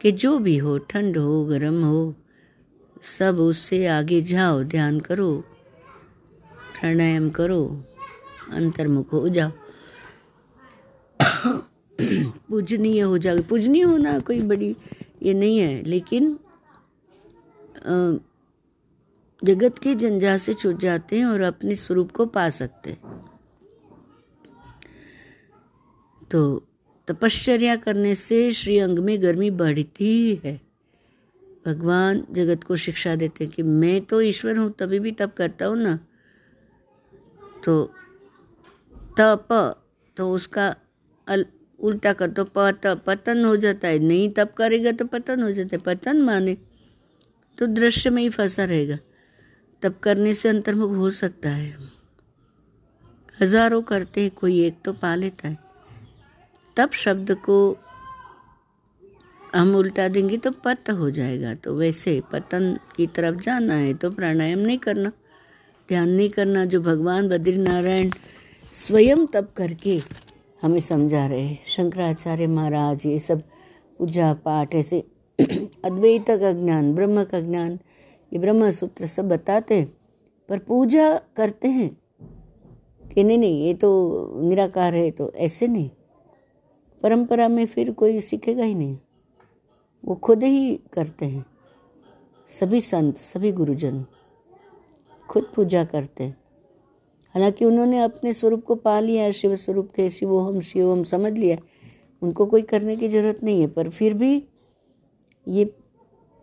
कि 0.01 0.11
जो 0.11 0.37
भी 0.39 0.57
हो, 0.57 0.77
ठंड 0.77 1.17
हो, 1.17 1.45
गर्म 1.45 1.83
हो, 1.83 2.15
सब 3.03 3.39
उससे 3.39 3.85
आगे 3.87 4.21
जाओ, 4.21 4.63
ध्यान 4.63 4.99
करो, 4.99 5.31
प्राणायाम 6.73 7.29
करो, 7.29 7.61
अंतर्मुख 8.53 9.13
हो 9.13 9.29
जाओ। 9.29 9.51
पूजनीय 12.49 13.01
हो 13.01 13.17
जाओगे 13.17 13.41
पूजनीय 13.41 13.83
होना 13.83 14.19
कोई 14.19 14.41
बड़ी 14.41 14.75
ये 15.23 15.33
नहीं 15.33 15.57
है, 15.59 15.83
लेकिन 15.83 16.37
जगत 19.41 19.79
के 19.79 19.95
जंजाल 19.95 20.37
से 20.37 20.53
छूट 20.53 20.79
जाते 20.81 21.19
हैं 21.19 21.25
और 21.25 21.41
अपने 21.41 21.75
स्वरूप 21.77 22.11
को 22.11 22.25
पा 22.27 22.49
सकते 22.51 22.89
हैं। 22.89 22.99
तो 26.31 26.41
तपश्चर्या 27.07 27.75
करने 27.75 28.13
से 28.15 28.51
श्री 28.53 28.77
अंग 28.79 28.99
में 28.99 29.21
गर्मी 29.21 29.49
बढ़ती 29.51 30.41
है। 30.43 30.59
भगवान 31.65 32.23
जगत 32.31 32.63
को 32.63 32.75
शिक्षा 32.75 33.15
देते 33.15 33.43
हैं 33.43 33.53
कि 33.53 33.63
मैं 33.63 34.01
तो 34.01 34.21
ईश्वर 34.21 34.57
हूँ 34.57 34.71
तभी 34.79 34.99
भी 34.99 35.11
तप 35.11 35.33
करता 35.37 35.65
हूँ 35.65 35.77
ना। 35.77 35.95
तो 37.65 37.83
तप 39.19 39.47
तो 40.17 40.29
उसका 40.31 40.67
अल, 41.27 41.45
उल्टा 41.79 42.13
कर 42.13 42.29
तो 42.29 42.43
पत 42.45 42.87
पतन 43.05 43.43
हो 43.45 43.55
जाता 43.57 43.87
है। 43.87 43.99
नहीं 43.99 44.29
तप 44.29 44.53
करेगा 44.57 44.91
तो 44.91 45.05
पतन 45.05 45.43
हो 45.43 45.51
जाता 45.51 45.75
है। 45.75 45.81
पतन 45.85 46.21
माने 46.21 46.57
तो 47.57 47.67
दृश्य 47.67 48.09
में 48.09 48.21
ही 48.21 48.29
फंसा 48.29 48.65
रहेगा। 48.65 48.97
तप 49.81 49.99
करने 50.03 50.33
से 50.33 50.49
अंतर्मुख 50.49 50.91
हो 50.97 51.09
सकता 51.11 51.49
है। 51.49 51.75
हज़ारों 53.41 53.81
करते 53.81 54.21
हैं 54.21 54.31
कोई 54.31 54.59
एक 54.61 54.81
तो 54.85 54.93
पा 54.93 55.15
लेता 55.15 55.47
है। 55.47 55.68
तब 56.79 56.91
शब्द 56.91 57.31
को 57.35 57.77
हम 59.55 59.75
उल्टा 59.75 60.07
देंगे 60.07 60.37
तो 60.37 60.51
पत 60.51 60.89
हो 60.89 61.09
जाएगा। 61.11 61.53
तो 61.53 61.73
वैसे 61.75 62.21
पतन 62.31 62.77
की 62.95 63.07
तरफ़ 63.07 63.41
जाना 63.41 63.73
है 63.73 63.93
तो 63.93 64.11
प्राणायाम 64.11 64.59
नहीं 64.59 64.77
करना। 64.77 65.11
ध्यान 65.89 66.09
नहीं 66.09 66.29
करना, 66.29 66.65
जो 66.65 66.81
भगवान 66.81 67.27
बद्री 67.29 67.57
नारायण 67.57 68.09
स्वयं 68.73 69.25
तप 69.25 69.49
करके 69.57 69.99
हमें 70.61 70.79
समझा 70.79 71.27
रहे 71.27 71.41
हैं। 71.41 71.59
शंकराचार्य 71.67 72.47
महाराज, 72.47 73.05
ये 73.05 73.19
सब 73.19 73.41
पूजा 73.99 74.33
पाठ, 74.33 74.75
ऐसे 74.75 75.03
अद्वैत 75.85 76.25
का 76.31 76.51
ज्ञान 76.51 76.95
ब्रह्म 76.95 77.23
का 77.23 77.39
ज्ञान 77.39 77.79
ये 78.33 78.39
ब्रह्म 78.39 78.71
सूत्र 78.71 79.07
सब 79.07 79.29
बताते 79.29 79.75
हैं, 79.75 79.97
पर 80.49 80.59
पूजा 80.59 81.13
करते 81.37 81.67
हैं। 81.67 81.97
कि 83.13 83.23
नहीं 83.23 83.37
नहीं, 83.37 83.65
ये 83.65 83.73
तो 83.73 83.89
निराकार 84.49 84.93
है 84.93 85.11
तो 85.11 85.33
ऐसे 85.33 85.67
नहीं। 85.67 85.89
परंपरा 87.03 87.47
में 87.47 87.65
फिर 87.65 87.91
कोई 87.91 88.19
सीखेगा 88.21 88.63
ही 88.63 88.73
नहीं। 88.73 88.97
वो 90.05 90.15
खुद 90.15 90.43
ही 90.43 90.75
करते 90.93 91.25
हैं। 91.25 91.45
सभी 92.47 92.81
संत, 92.81 93.17
सभी 93.17 93.51
गुरुजन 93.51 94.05
खुद 95.29 95.51
पूजा 95.55 95.83
करते 95.83 96.23
हैं। 96.23 96.37
हालाँकि 97.35 97.65
उन्होंने 97.65 97.99
अपने 97.99 98.33
स्वरूप 98.33 98.63
को 98.65 98.75
पा 98.75 98.99
लिया 98.99 99.23
है, 99.23 99.31
शिव 99.31 99.55
स्वरूप 99.55 99.91
के 99.95 100.09
शिवोहम 100.09 100.61
शिवम 100.61 101.03
समझ 101.03 101.33
लिया 101.33 101.57
उनको 102.21 102.45
कोई 102.45 102.61
करने 102.61 102.95
की 102.95 103.07
ज़रूरत 103.07 103.43
नहीं 103.43 103.61
है, 103.61 103.67
पर 103.67 103.89
फिर 103.89 104.13
भी 104.13 104.43
ये 105.47 105.65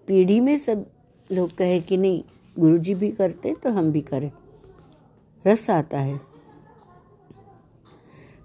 पीढ़ी 0.07 0.41
में 0.41 0.59
सब 0.59 0.87
लोग 1.33 1.57
कहे 1.57 1.81
कि 1.81 1.97
नहीं, 1.97 2.23
गुरुजी 2.59 2.95
भी 2.95 3.11
करते 3.11 3.55
तो 3.55 3.71
हम 3.71 3.93
भी 3.93 4.01
करें। 4.01 4.33
रस 5.47 5.71
आता 5.71 5.99
है। 5.99 6.36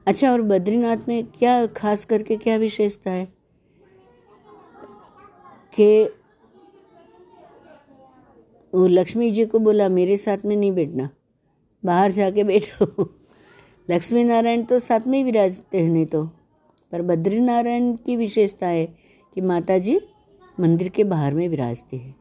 अच्छा 0.08 0.32
और 0.32 0.42
बद्रीनाथ 0.42 0.98
में 1.08 1.24
क्या 1.26 1.66
खास 1.66 2.06
करके 2.06 2.38
क्या 2.38 2.58
विशेषता 2.58 3.12
है? 3.12 3.26
कि 5.74 6.04
वो 8.74 8.88
लक्ष्मी 8.88 9.32
जी 9.32 9.46
को 9.46 9.60
बोला, 9.60 9.90
मेरे 9.90 10.18
साथ 10.18 10.38
में 10.46 10.56
नहीं 10.56 10.72
बैठना, 10.72 11.10
बाहर 11.86 12.12
जाके 12.12 12.44
बैठो। 12.44 13.14
लक्ष्मी 13.90 14.24
नारायण 14.24 14.64
तो 14.64 14.80
साथ 14.80 15.08
में 15.08 15.18
ही 15.18 15.24
विराजते 15.24 15.78
हैं 15.78 15.92
नहीं 15.92 16.06
तो 16.06 16.26
पर 16.92 17.02
बद्री 17.02 17.40
नारायण 17.40 17.96
की 17.96 18.16
विशेषता 18.16 18.68
है 18.68 18.86
कि 19.36 19.42
माता 19.42 19.78
जी 19.78 20.00
मंदिर 20.60 20.90
के 20.90 21.04
बाहर 21.04 21.34
में 21.34 21.50
विराजती 21.50 21.98
है। 21.98 22.16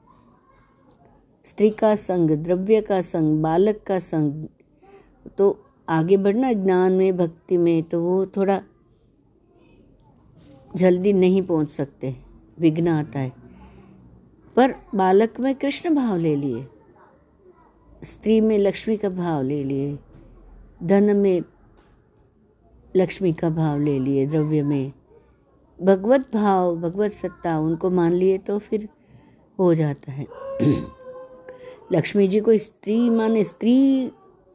स्त्री 1.44 1.70
का 1.70 1.94
संग, 1.96 2.30
द्रव्य 2.30 2.80
का 2.80 3.00
संग, 3.02 3.42
बालक 3.42 3.82
का 3.86 3.98
संग 3.98 4.46
तो 5.38 5.66
आगे 5.90 6.16
बढ़ना 6.16 6.52
ज्ञान 6.52 6.92
में, 6.92 7.16
भक्ति 7.16 7.56
में 7.56 7.82
तो 7.82 8.02
वो 8.02 8.26
थोड़ा 8.26 8.62
जल्दी 10.76 11.12
नहीं 11.12 11.42
पहुँच 11.42 11.68
सकते। 11.68 12.16
विघ्न 12.58 12.88
आता 12.88 13.18
है। 13.18 13.32
पर 14.56 14.74
बालक 14.94 15.40
में 15.40 15.54
कृष्ण 15.54 15.94
भाव 15.94 16.16
ले 16.16 16.36
लिए। 16.36 16.66
स्त्री 18.02 18.40
में 18.40 18.58
लक्ष्मी 18.58 18.96
का 18.96 19.08
भाव 19.08 19.42
ले 19.42 19.64
लिए। 19.64 19.98
धन 20.82 21.16
में 21.16 21.42
लक्ष्मी 22.96 23.32
का 23.32 23.50
भाव 23.50 23.80
ले 23.80 23.98
लिए 23.98 24.26
द्रव्य 24.26 24.62
में। 24.62 24.92
भगवत 25.82 26.20
भाव, 26.34 26.76
भगवत 26.76 27.12
सत्ता, 27.12 27.58
उनको 27.58 27.90
मान 27.90 28.12
लिए 28.12 28.38
तो 28.38 28.58
फिर 28.58 28.88
हो 29.58 29.74
जाता 29.74 30.12
है। 30.12 30.26
लक्ष्मी 31.92 32.28
जी 32.28 32.40
को 32.40 32.56
स्त्री 32.56 33.10
माने 33.10 33.44
स्त्री 33.44 34.10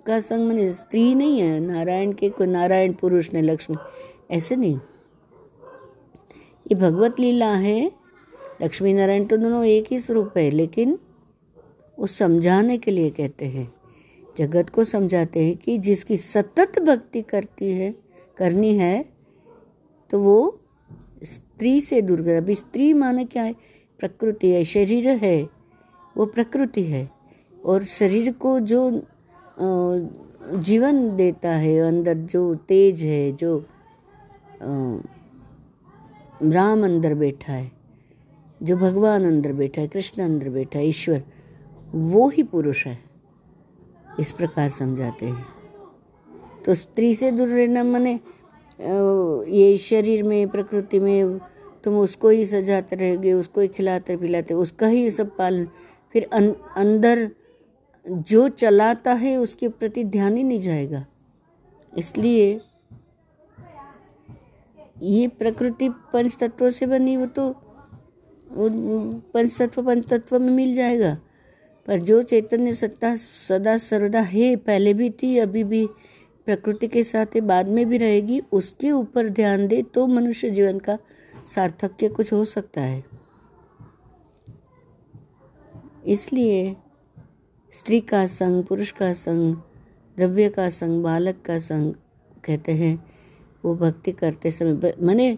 का 0.07 0.19
संग 0.19 0.47
मैंने 0.47 0.71
स्त्री 0.71 1.13
नहीं 1.15 1.39
है, 1.39 1.59
नारायण 1.59 2.11
के 2.11 2.29
को 2.29 2.45
नारायण 2.45 2.93
पुरुष 2.93 3.33
ने 3.33 3.41
लक्ष्मी। 3.41 3.77
ऐसे 4.31 4.55
नहीं। 4.55 4.75
ये 6.65 6.75
भगवत 6.75 7.19
लीला 7.19 7.53
है, 7.53 7.91
लक्ष्मी 8.61 8.93
नारायण 8.93 9.25
तो 9.25 9.37
दोनों 9.37 9.65
एक 9.65 9.85
ही 9.91 9.99
स्वरूप 9.99 10.37
है, 10.37 10.49
लेकिन 10.51 10.97
वो 11.99 12.07
समझाने 12.07 12.77
के 12.77 12.91
लिए 12.91 13.09
कहते 13.09 13.45
हैं। 13.45 13.73
जगत 14.37 14.69
को 14.69 14.83
समझाते 14.83 15.43
हैं 15.45 15.55
कि 15.57 15.77
जिसकी 15.77 16.17
सतत 16.17 16.79
भक्ति 16.79 17.21
करती 17.21 17.71
है, 17.71 17.93
करनी 18.37 18.75
है 18.77 19.05
तो 20.09 20.19
वो 20.19 20.59
स्त्री 21.23 21.81
से 21.81 22.01
दूर 22.01 22.21
कर। 22.21 22.33
अभी 22.33 22.55
स्त्री 22.55 22.93
माने 22.93 23.25
क्या 23.25 23.43
है? 23.43 23.55
प्रकृति 23.99 24.51
है, 24.51 24.63
शरीर 24.65 25.09
है, 25.09 25.49
वो 26.17 26.25
प्रकृति 26.25 26.83
है। 26.83 27.09
और 27.65 27.83
शरीर 27.83 28.31
को 28.31 28.59
जो 28.59 29.01
जीवन 29.57 31.15
देता 31.15 31.49
है 31.49 31.77
अंदर 31.79 32.13
जो 32.13 32.53
तेज 32.67 33.03
है 33.03 33.31
जो 33.31 33.57
राम 36.43 36.83
अंदर 36.85 37.13
बैठा 37.15 37.53
है 37.53 37.71
जो 38.63 38.77
भगवान 38.77 39.25
अंदर 39.25 39.53
बैठा 39.53 39.81
है 39.81 39.87
कृष्ण 39.87 40.23
अंदर 40.23 40.49
बैठा 40.49 40.79
है 40.79 40.87
ईश्वर 40.87 41.23
वो 41.95 42.27
ही 42.29 42.43
पुरुष 42.43 42.85
है। 42.87 42.97
इस 44.19 44.31
प्रकार 44.31 44.69
समझाते 44.69 45.25
हैं। 45.25 45.45
तो 46.65 46.75
स्त्री 46.75 47.13
से 47.15 47.31
दूर 47.31 47.47
रहना 47.47 47.83
मने 47.83 48.19
ये 48.79 49.77
शरीर 49.77 50.23
में 50.23 50.47
प्रकृति 50.49 50.99
में 50.99 51.39
तुम 51.83 51.97
उसको 51.99 52.29
ही 52.29 52.45
सजाते 52.45 52.95
रहेंगे 52.95 53.33
उसको 53.33 53.61
ही 53.61 53.67
खिलाते 53.67 54.17
पिलाते 54.17 54.53
उसका 54.53 54.87
ही 54.87 55.09
सब 55.11 55.35
पालन 55.37 55.67
फिर 56.13 56.29
अं, 56.33 56.47
अंदर 56.77 57.29
जो 58.05 58.47
चलाता 58.49 59.13
है 59.13 59.35
उसके 59.37 59.69
प्रति 59.69 60.03
ध्यान 60.03 60.35
ही 60.35 60.43
नहीं 60.43 60.59
जाएगा। 60.61 61.05
इसलिए 61.93 62.61
ये 65.01 65.27
प्रकृति 65.27 65.89
पंच 66.13 66.35
तत्व 66.39 66.69
से 66.69 66.85
बनी, 66.85 67.15
वो 67.17 67.25
तो 67.25 67.53
पंच 68.49 69.57
तत्व 69.57 69.83
पंच 69.83 70.07
तत्व 70.07 70.39
में 70.39 70.49
मिल 70.49 70.75
जाएगा। 70.75 71.17
पर 71.87 71.99
जो 71.99 72.21
चैतन्य 72.23 72.73
सत्ता 72.73 73.15
सदा 73.15 73.77
सर्वदा 73.77 74.19
है, 74.21 74.55
पहले 74.55 74.93
भी 74.93 75.09
थी, 75.09 75.37
अभी 75.37 75.63
भी 75.63 75.85
प्रकृति 76.47 76.87
के 76.87 77.03
साथ 77.03 77.37
बाद 77.41 77.69
में 77.69 77.85
भी 77.89 77.97
रहेगी, 77.97 78.39
उसके 78.51 78.91
ऊपर 78.91 79.29
ध्यान 79.29 79.67
दे 79.67 79.81
तो 79.83 80.07
मनुष्य 80.07 80.49
जीवन 80.49 80.79
का 80.79 80.97
सार्थक्य 81.45 82.09
कुछ 82.09 82.33
हो 82.33 82.43
सकता 82.45 82.81
है। 82.81 83.03
इसलिए 86.07 86.75
स्त्री 87.75 87.99
का 87.99 88.27
संग, 88.27 88.63
पुरुष 88.63 88.91
का 88.91 89.13
संग, 89.13 89.55
द्रव्य 90.17 90.49
का 90.49 90.69
संग, 90.69 91.03
बालक 91.03 91.41
का 91.45 91.59
संग 91.59 91.93
कहते 92.45 92.71
हैं। 92.71 93.03
वो 93.65 93.75
भक्ति 93.75 94.11
करते 94.11 94.51
समय 94.51 94.93
मैंने 95.01 95.37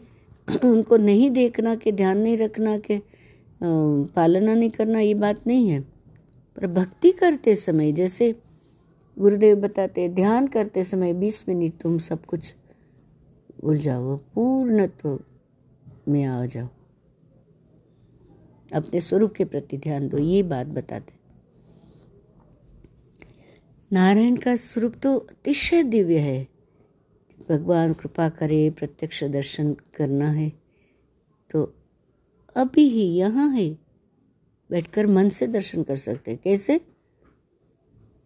उनको 0.65 0.97
नहीं 0.97 1.29
देखना 1.31 1.75
कि, 1.75 1.91
ध्यान 1.91 2.17
नहीं 2.17 2.37
रखना 2.37 2.77
कि 2.77 3.01
पालना 3.63 4.53
नहीं 4.53 4.69
करना, 4.69 4.99
ये 4.99 5.13
बात 5.13 5.47
नहीं 5.47 5.69
है। 5.69 5.81
पर 6.57 6.67
भक्ति 6.67 7.11
करते 7.11 7.55
समय, 7.55 7.91
जैसे 7.91 8.31
गुरुदेव 9.17 9.57
बताते 9.57 10.09
ध्यान 10.09 10.47
करते 10.47 10.83
समय 10.83 11.13
बीस 11.13 11.43
मिनट 11.49 11.81
तुम 11.81 11.97
सब 11.97 12.25
कुछ 12.25 12.53
भूल 13.63 13.77
जाओ, 13.77 14.17
पूर्णत्व 14.17 15.19
में 16.07 16.23
आ 16.25 16.45
जाओ। 16.45 16.67
अपने 18.73 19.01
स्वरूप 19.01 19.33
के 19.33 19.45
प्रति 19.45 19.77
ध्यान 19.77 20.07
दो, 20.07 20.17
ये 20.17 20.43
बात 20.43 20.67
बताते 20.67 21.16
नारायण 23.93 24.35
का 24.35 24.55
स्वरूप 24.55 24.93
तो 25.03 25.17
अतिशय 25.17 25.83
दिव्य 25.83 26.19
है। 26.19 26.47
भगवान 27.49 27.93
कृपा 27.93 28.29
करे, 28.29 28.69
प्रत्यक्ष 28.69 29.23
दर्शन 29.23 29.73
करना 29.73 30.27
है। 30.27 30.51
तो 31.51 31.75
अभी 32.55 32.89
ही 32.89 33.03
यहाँ 33.03 33.49
है। 33.49 33.77
बैठकर 34.71 35.07
मन 35.07 35.29
से 35.29 35.47
दर्शन 35.47 35.83
कर 35.83 35.97
सकते 35.97 36.31
हैं। 36.31 36.39
कैसे? 36.43 36.79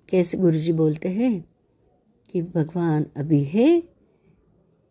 कैसे 0.09 0.38
गुरु 0.38 0.57
जी 0.57 0.74
बोलते 0.74 1.09
हैं 1.09 1.49
कि 2.32 2.41
भगवान 2.41 3.05
अभी 3.18 3.43
है, 3.43 3.84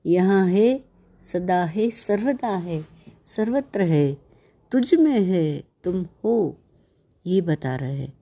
यहाँ 0.07 0.47
है, 0.47 0.85
सदा 1.21 1.65
है, 1.65 1.91
सर्वदा 1.91 2.57
है, 2.57 2.87
सर्वत्र 3.27 3.81
है, 3.81 4.17
तुझ 4.73 4.95
में 4.95 5.21
है, 5.21 5.65
तुम 5.85 6.07
हो, 6.25 6.57
ये 7.27 7.41
बता 7.41 7.77
रहे 7.77 7.97
हैं। 7.97 8.20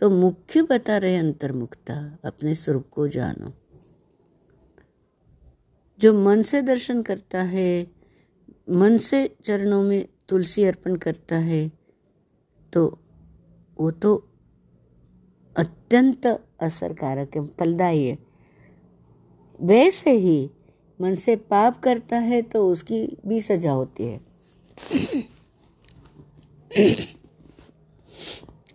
तो 0.00 0.10
मुख्य 0.10 0.62
बता 0.62 0.96
रहे 0.98 1.16
अंतर्मुखता, 1.16 1.94
अपने 2.24 2.54
स्वरूप 2.54 2.88
को 2.90 3.06
जानो। 3.08 3.52
जो 6.00 6.12
मन 6.14 6.42
से 6.42 6.62
दर्शन 6.62 7.02
करता 7.02 7.42
है, 7.42 7.86
मन 8.70 8.96
से 8.98 9.26
चरणों 9.44 9.82
में 9.82 10.06
तुलसी 10.28 10.64
अर्पण 10.64 10.96
करता 10.96 11.36
है 11.38 11.68
तो 12.72 12.86
वो 13.76 13.90
तो 13.92 14.14
अत्यंत 15.56 16.26
असरकारक 16.26 17.36
है, 17.36 17.44
फलदायी 17.48 18.04
है। 18.04 18.18
वैसे 19.60 20.10
ही 20.10 20.50
मन 21.00 21.14
से 21.14 21.36
पाप 21.36 21.80
करता 21.80 22.18
है 22.18 22.40
तो 22.42 22.66
उसकी 22.68 23.06
भी 23.26 23.40
सजा 23.40 23.72
होती 23.72 24.04
है। 24.04 24.20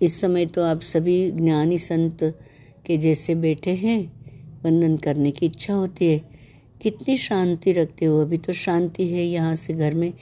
इस 0.02 0.22
समय 0.22 0.46
तो 0.46 0.64
आप 0.64 0.82
सभी 0.82 1.32
ज्ञानी 1.32 1.80
संत 1.80 2.40
के 2.86 2.98
जैसे 2.98 3.36
बैठे 3.36 3.72
हैं, 3.72 4.12
वंदन 4.66 4.98
करने 4.98 5.32
की 5.32 5.46
इच्छा 5.46 5.74
होती 5.74 6.06
है। 6.06 6.22
कितनी 6.82 7.18
शांति 7.18 7.72
रखते 7.72 8.06
हो, 8.06 8.22
अभी 8.22 8.38
तो 8.38 8.54
शांति 8.54 9.08
है 9.08 9.24
यहाँ 9.24 9.56
से 9.56 9.74
घर 9.74 9.94
में 9.94 10.14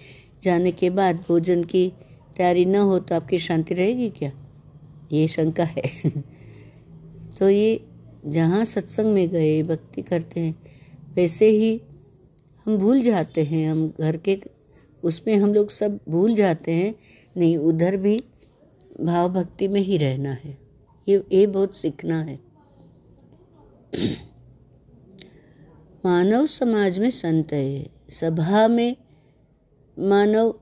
जाने 0.44 0.72
के 0.72 0.90
बाद। 0.90 1.16
भोजन 1.16 1.64
की 1.64 1.94
तैयारी 2.38 2.66
न 2.66 2.76
हो 2.76 3.00
तो 3.00 3.16
आपकी 3.16 3.40
शांति 3.40 3.74
रहेगी 3.74 4.10
क्या? 4.10 4.32
ये 5.12 5.28
शंका 5.28 5.64
है। 5.64 5.84
तो 7.40 7.50
ये 7.50 7.86
जहाँ 8.26 8.66
सत्संग 8.66 9.14
में 9.14 9.30
गए, 9.30 9.64
भक्ति 9.64 10.02
करते 10.02 10.40
हैं 10.40 10.63
वैसे 11.16 11.46
ही 11.46 11.82
हम 12.66 12.78
भूल 12.78 13.02
जाते 13.02 13.44
हैं, 13.44 13.72
हम 13.72 13.94
घर 14.02 14.18
के, 14.18 14.42
उसमें 15.04 15.36
हम 15.38 15.54
लोग 15.54 15.70
सब 15.70 16.00
भूल 16.10 16.36
जाते 16.36 16.72
हैं। 16.72 16.96
नहीं, 17.38 17.58
उधर 17.58 17.98
भी 17.98 18.24
भाव 19.02 19.34
भक्ति 19.34 19.68
में 19.68 19.82
ही 19.82 19.98
रहना 19.98 20.32
है। 20.32 20.58
ये 21.08 21.24
ये 21.32 21.48
बहुत 21.48 21.78
सीखना 21.78 22.22
है। 22.22 22.40
मानव 26.06 26.48
समाज 26.48 27.00
में 27.00 27.12
संत 27.12 27.54
है, 27.54 27.88
सभा 28.10 28.68
में 28.68 28.96
मानव 30.00 30.60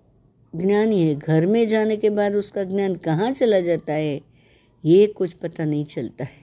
ज्ञानी 0.55 1.01
है। 1.01 1.15
घर 1.15 1.45
में 1.45 1.67
जाने 1.67 1.97
के 1.97 2.09
बाद 2.09 2.35
उसका 2.35 2.63
ज्ञान 2.63 2.95
कहाँ 2.95 3.31
चला 3.31 3.59
जाता 3.59 3.93
है, 3.93 4.21
ये 4.85 5.07
कुछ 5.07 5.31
पता 5.33 5.65
नहीं 5.65 5.85
चलता 5.85 6.23
है। 6.23 6.41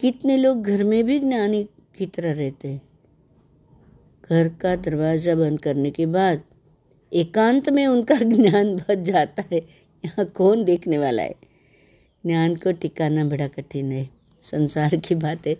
कितने 0.00 0.36
लोग 0.36 0.62
घर 0.62 0.84
में 0.84 1.04
भी 1.04 1.18
ज्ञानी 1.18 1.64
की 1.98 2.06
तरह 2.06 2.32
रहते 2.32 2.68
हैं। 2.68 2.87
घर 4.30 4.48
का 4.48 4.76
दरवाज़ा 4.76 5.34
बंद 5.34 5.60
करने 5.60 5.90
के 5.90 6.06
बाद 6.06 6.42
एकांत 7.12 7.68
में 7.68 7.86
उनका 7.86 8.14
ज्ञान 8.22 8.76
बच 8.76 8.98
जाता 8.98 9.44
है। 9.52 9.58
यहाँ 10.04 10.26
कौन 10.26 10.64
देखने 10.64 10.98
वाला 10.98 11.22
है? 11.22 11.34
ज्ञान 12.26 12.56
को 12.56 12.72
टिकाना 12.72 13.24
बड़ा 13.24 13.48
कठिन 13.48 13.92
है। 13.92 14.10
संसार 14.42 14.96
की 14.96 15.14
बात 15.14 15.46
है। 15.46 15.56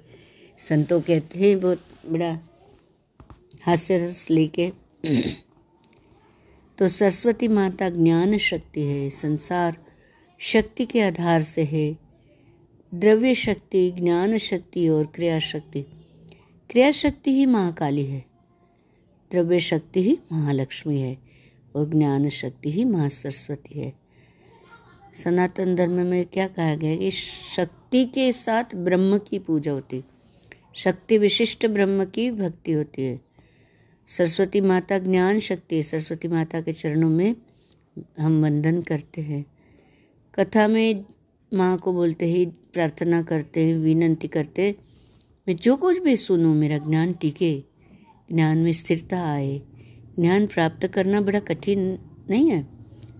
संतों 0.69 1.01
कहते 1.01 1.39
हैं, 1.39 1.61
बहुत 1.61 1.83
बड़ा 2.07 2.39
हास्य 3.63 3.99
रस 3.99 4.31
लेके 4.31 4.73
तो 6.79 6.89
सरस्वती 6.89 7.49
माता 7.49 7.89
ज्ञान 7.89 8.39
शक्ति 8.39 8.83
है। 8.83 9.11
संसार 9.11 9.77
शक्ति 10.39 10.87
के 10.87 11.01
आधार 11.01 11.43
से 11.43 11.65
है। 11.65 11.99
द्रव्य 12.95 13.35
शक्ति, 13.35 13.91
ज्ञान 13.91 14.39
शक्ति 14.39 14.89
और 14.89 15.07
क्रिया 15.07 15.41
शक्ति। 15.41 15.83
क्रिया 16.71 16.93
शक्ति 16.93 17.31
ही 17.31 17.47
महाकाली 17.47 18.07
है। 18.07 18.28
द्रव्य 19.31 19.61
शक्ति 19.61 20.03
ही 20.03 20.19
महालक्ष्मी 20.33 21.01
है 21.01 21.19
और 21.77 21.91
ज्ञान 21.91 22.29
शक्ति 22.29 22.73
ही 22.73 22.85
माँ 22.85 23.09
सरस्वती 23.09 23.79
है। 23.79 23.93
सनातन 25.25 25.77
धर्म 25.77 25.93
में 25.93 26.27
क्या 26.27 26.49
कहा 26.49 26.75
गया 26.75 26.97
कि 26.97 27.11
शक्ति 27.57 28.05
के 28.05 28.33
साथ 28.33 28.65
ब्रह्म 28.75 29.19
की 29.19 29.39
पूजा 29.39 29.73
होती 29.73 30.05
शक्ति 30.77 31.19
विशिष्ट 31.19 31.67
ब्रह्म 31.67 32.05
की 32.05 32.31
भक्ति 32.31 32.73
होती 32.73 33.03
है। 33.03 33.21
सरस्वती 34.07 34.61
माता 34.61 34.99
ज्ञान 34.99 35.41
शक्ति 35.41 35.77
है। 35.77 35.83
सरस्वती 35.83 36.29
माता 36.29 36.61
के 36.61 36.73
चरणों 36.73 37.11
में 37.11 37.35
हम 38.21 38.43
वंदन 38.43 38.83
करते 38.83 39.21
हैं। 39.21 39.47
कथा 40.35 40.69
में 40.69 41.05
माँ 41.55 41.79
को 41.79 41.93
बोलते 41.93 42.27
ही 42.27 42.47
प्रार्थना 42.47 43.23
करते 43.23 43.67
हैं, 43.67 43.75
विनंती 43.75 44.29
करते 44.29 44.75
मैं 45.49 45.57
जो 45.57 45.77
कुछ 45.77 45.99
भी 45.99 46.17
सुनूं, 46.17 46.55
मेरा 46.55 46.79
ज्ञान 46.79 47.13
टिके 47.13 47.63
ज्ञान 48.33 48.59
में 48.59 48.73
स्थिरता 48.73 49.33
आए। 49.33 49.61
ज्ञान 50.21 50.47
प्राप्त 50.47 50.87
करना 50.87 51.21
बड़ा 51.21 51.39
कठिन 51.39 51.99
नहीं 52.31 52.51
है। 52.51 52.63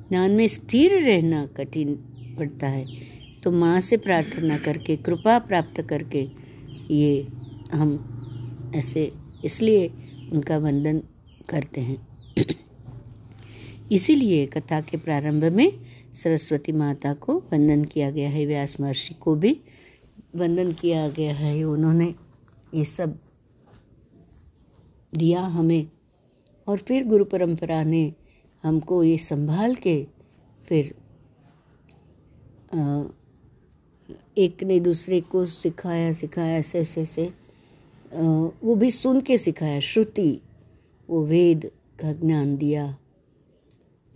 ज्ञान 0.09 0.31
में 0.31 0.49
स्थिर 0.49 1.03
रहना 1.03 1.47
कठिन 1.47 1.95
पड़ता 2.39 2.69
है। 2.69 2.87
तो 3.43 3.53
माँ 3.53 3.81
से 3.81 3.97
प्रार्थना 3.97 4.59
करके, 4.59 4.97
कृपा 4.97 5.39
प्राप्त 5.39 5.83
करके 5.83 6.29
ये 6.91 7.27
हम 7.73 8.15
ऐसे 8.75 9.13
इसलिए 9.45 9.91
उनका 10.33 10.59
वंदन 10.59 11.03
करते 11.49 11.81
हैं। 11.81 12.09
इसीलिए 13.93 14.47
कथा 14.47 14.81
के 14.81 14.97
प्रारंभ 14.97 15.45
में 15.45 15.73
सरस्वती 16.15 16.73
माता 16.73 17.15
को 17.15 17.39
वंदन 17.39 17.85
किया 17.85 18.11
गया 18.11 18.31
है। 18.31 18.47
व्यास 18.47 18.81
महर्षि 18.81 19.15
को 19.15 19.35
भी 19.35 19.61
वंदन 20.37 20.73
किया 20.73 21.09
गया 21.09 21.35
है। 21.35 21.65
उन्होंने 21.65 22.15
ये 22.75 22.85
सब 22.85 23.19
दिया 25.13 25.41
हमें। 25.41 25.87
और 26.67 26.79
फिर 26.79 27.07
गुरु 27.07 27.25
परंपरा 27.25 27.83
ने 27.85 28.13
हमको 28.65 29.03
ये 29.05 29.19
संभाल 29.19 29.75
के 29.77 30.03
फिर 30.69 30.95
एक 34.39 34.63
ने 34.63 34.79
दूसरे 34.81 35.21
को 35.21 35.45
सिखाया 35.47 36.13
सिखाया, 36.13 36.59
ऐसे 36.59 36.79
ऐसे 36.79 37.03
ऐसे 37.03 37.31
वो 38.65 38.75
भी 38.75 38.91
सुन 38.91 39.21
के 39.21 39.39
सिखाया, 39.39 39.81
श्रुति, 39.81 40.41
वो 41.09 41.25
वेद 41.25 41.71
का 42.01 42.13
ज्ञान 42.13 42.57
दिया। 42.57 42.97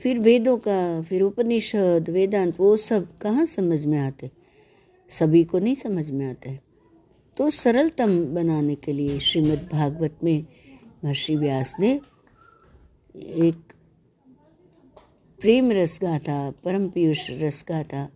फिर 0.01 0.18
वेदों 0.18 0.57
का, 0.59 1.03
फिर 1.03 1.22
उपनिषद, 1.22 2.07
वेदांत, 2.11 2.61
वो 2.61 2.76
सब 2.76 3.07
कहाँ 3.18 3.47
समझ 3.47 3.84
में 3.84 3.99
आते? 3.99 4.30
सभी 5.11 5.45
को 5.45 5.59
नहीं 5.59 5.74
समझ 5.74 6.11
में 6.11 6.26
आता। 6.26 6.55
तो 7.36 7.51
सरलतम 7.51 8.34
बनाने 8.34 8.74
के 8.74 8.93
लिए 8.93 9.18
श्रीमद् 9.20 9.68
भागवत 9.72 10.18
में 10.24 10.45
महर्षि 11.05 11.36
व्यास 11.36 11.74
ने 11.80 11.90
एक 13.16 13.72
प्रेम 15.40 15.70
रस 15.72 15.98
गाथा, 16.03 16.50
परम 16.64 16.88
पीयूष 16.88 17.26
रस 17.30 17.64
गाथा, 17.68 18.09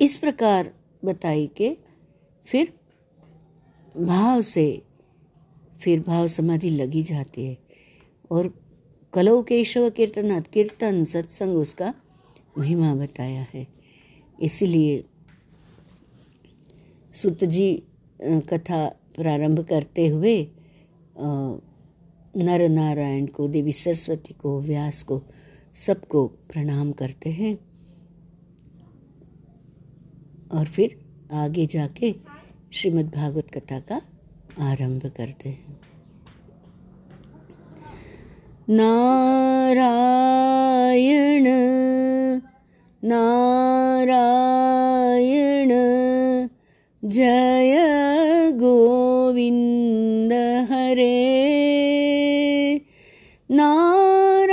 इस 0.00 0.16
प्रकार 0.16 0.70
बताई 1.04 1.46
के 1.56 1.76
फिर 2.46 2.72
भाव 3.96 4.42
से, 4.42 4.82
फिर 5.80 6.00
भाव 6.00 6.28
समाधि 6.28 6.70
लगी 6.70 7.02
जाती 7.02 7.44
है। 7.44 7.56
और 8.30 8.48
कलौ 9.12 9.42
केशव 9.42 9.90
कीर्तनाथ 9.90 10.42
कीर्तन 10.52 11.04
सत्संग 11.04 11.56
उसका 11.56 11.92
महिमा 12.58 12.94
बताया 12.94 13.46
है। 13.54 13.66
इसलिए 14.42 15.04
सुत 17.14 17.44
जी 17.44 17.82
कथा 18.22 18.86
प्रारंभ 19.16 19.60
करते 19.60 20.06
हुए 20.06 20.36
नर 22.36 22.68
नारायण 22.68 23.26
को, 23.26 23.48
देवी 23.48 23.72
सरस्वती 23.72 24.34
को, 24.34 24.60
व्यास 24.60 25.02
को, 25.02 25.22
सबको 25.74 26.26
प्रणाम 26.26 26.92
करते 26.92 27.30
हैं। 27.30 27.58
और 30.52 30.66
फिर 30.66 30.96
आगे 31.32 31.66
जाके 31.66 32.14
श्रीमद् 32.72 33.14
भागवत 33.14 33.46
कथा 33.54 33.80
का 33.80 34.02
आरंभ 34.58 35.12
करते 35.16 35.48
हैं। 35.48 35.80
नारायण 38.70 41.44
नारायण, 43.04 45.68
जय 47.04 48.52
गोविन्द 48.52 49.73
हरे 50.94 52.78
नारायण 53.50 54.50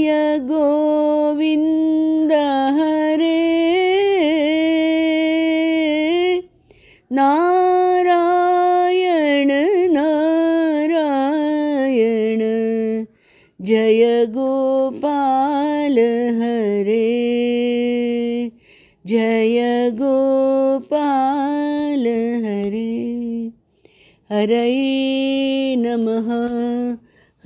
हरये 24.44 25.76
नमः 25.76 26.28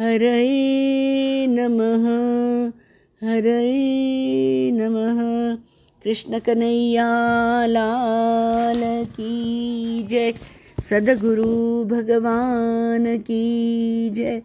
हरये 0.06 1.48
नमः 1.48 2.08
हरये 3.28 4.72
नमः। 4.72 5.56
कृष्ण 6.04 6.40
कन्हैया, 6.40 7.10
लाल 7.66 9.06
की 9.06 10.04
जय। 10.04 10.34
सदगुरु 10.90 11.86
भगवान 11.86 13.18
की 13.18 14.10
जय। 14.10 14.42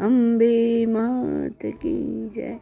अम्बे 0.00 0.86
मात 0.86 1.66
की 1.66 2.28
जय। 2.36 2.58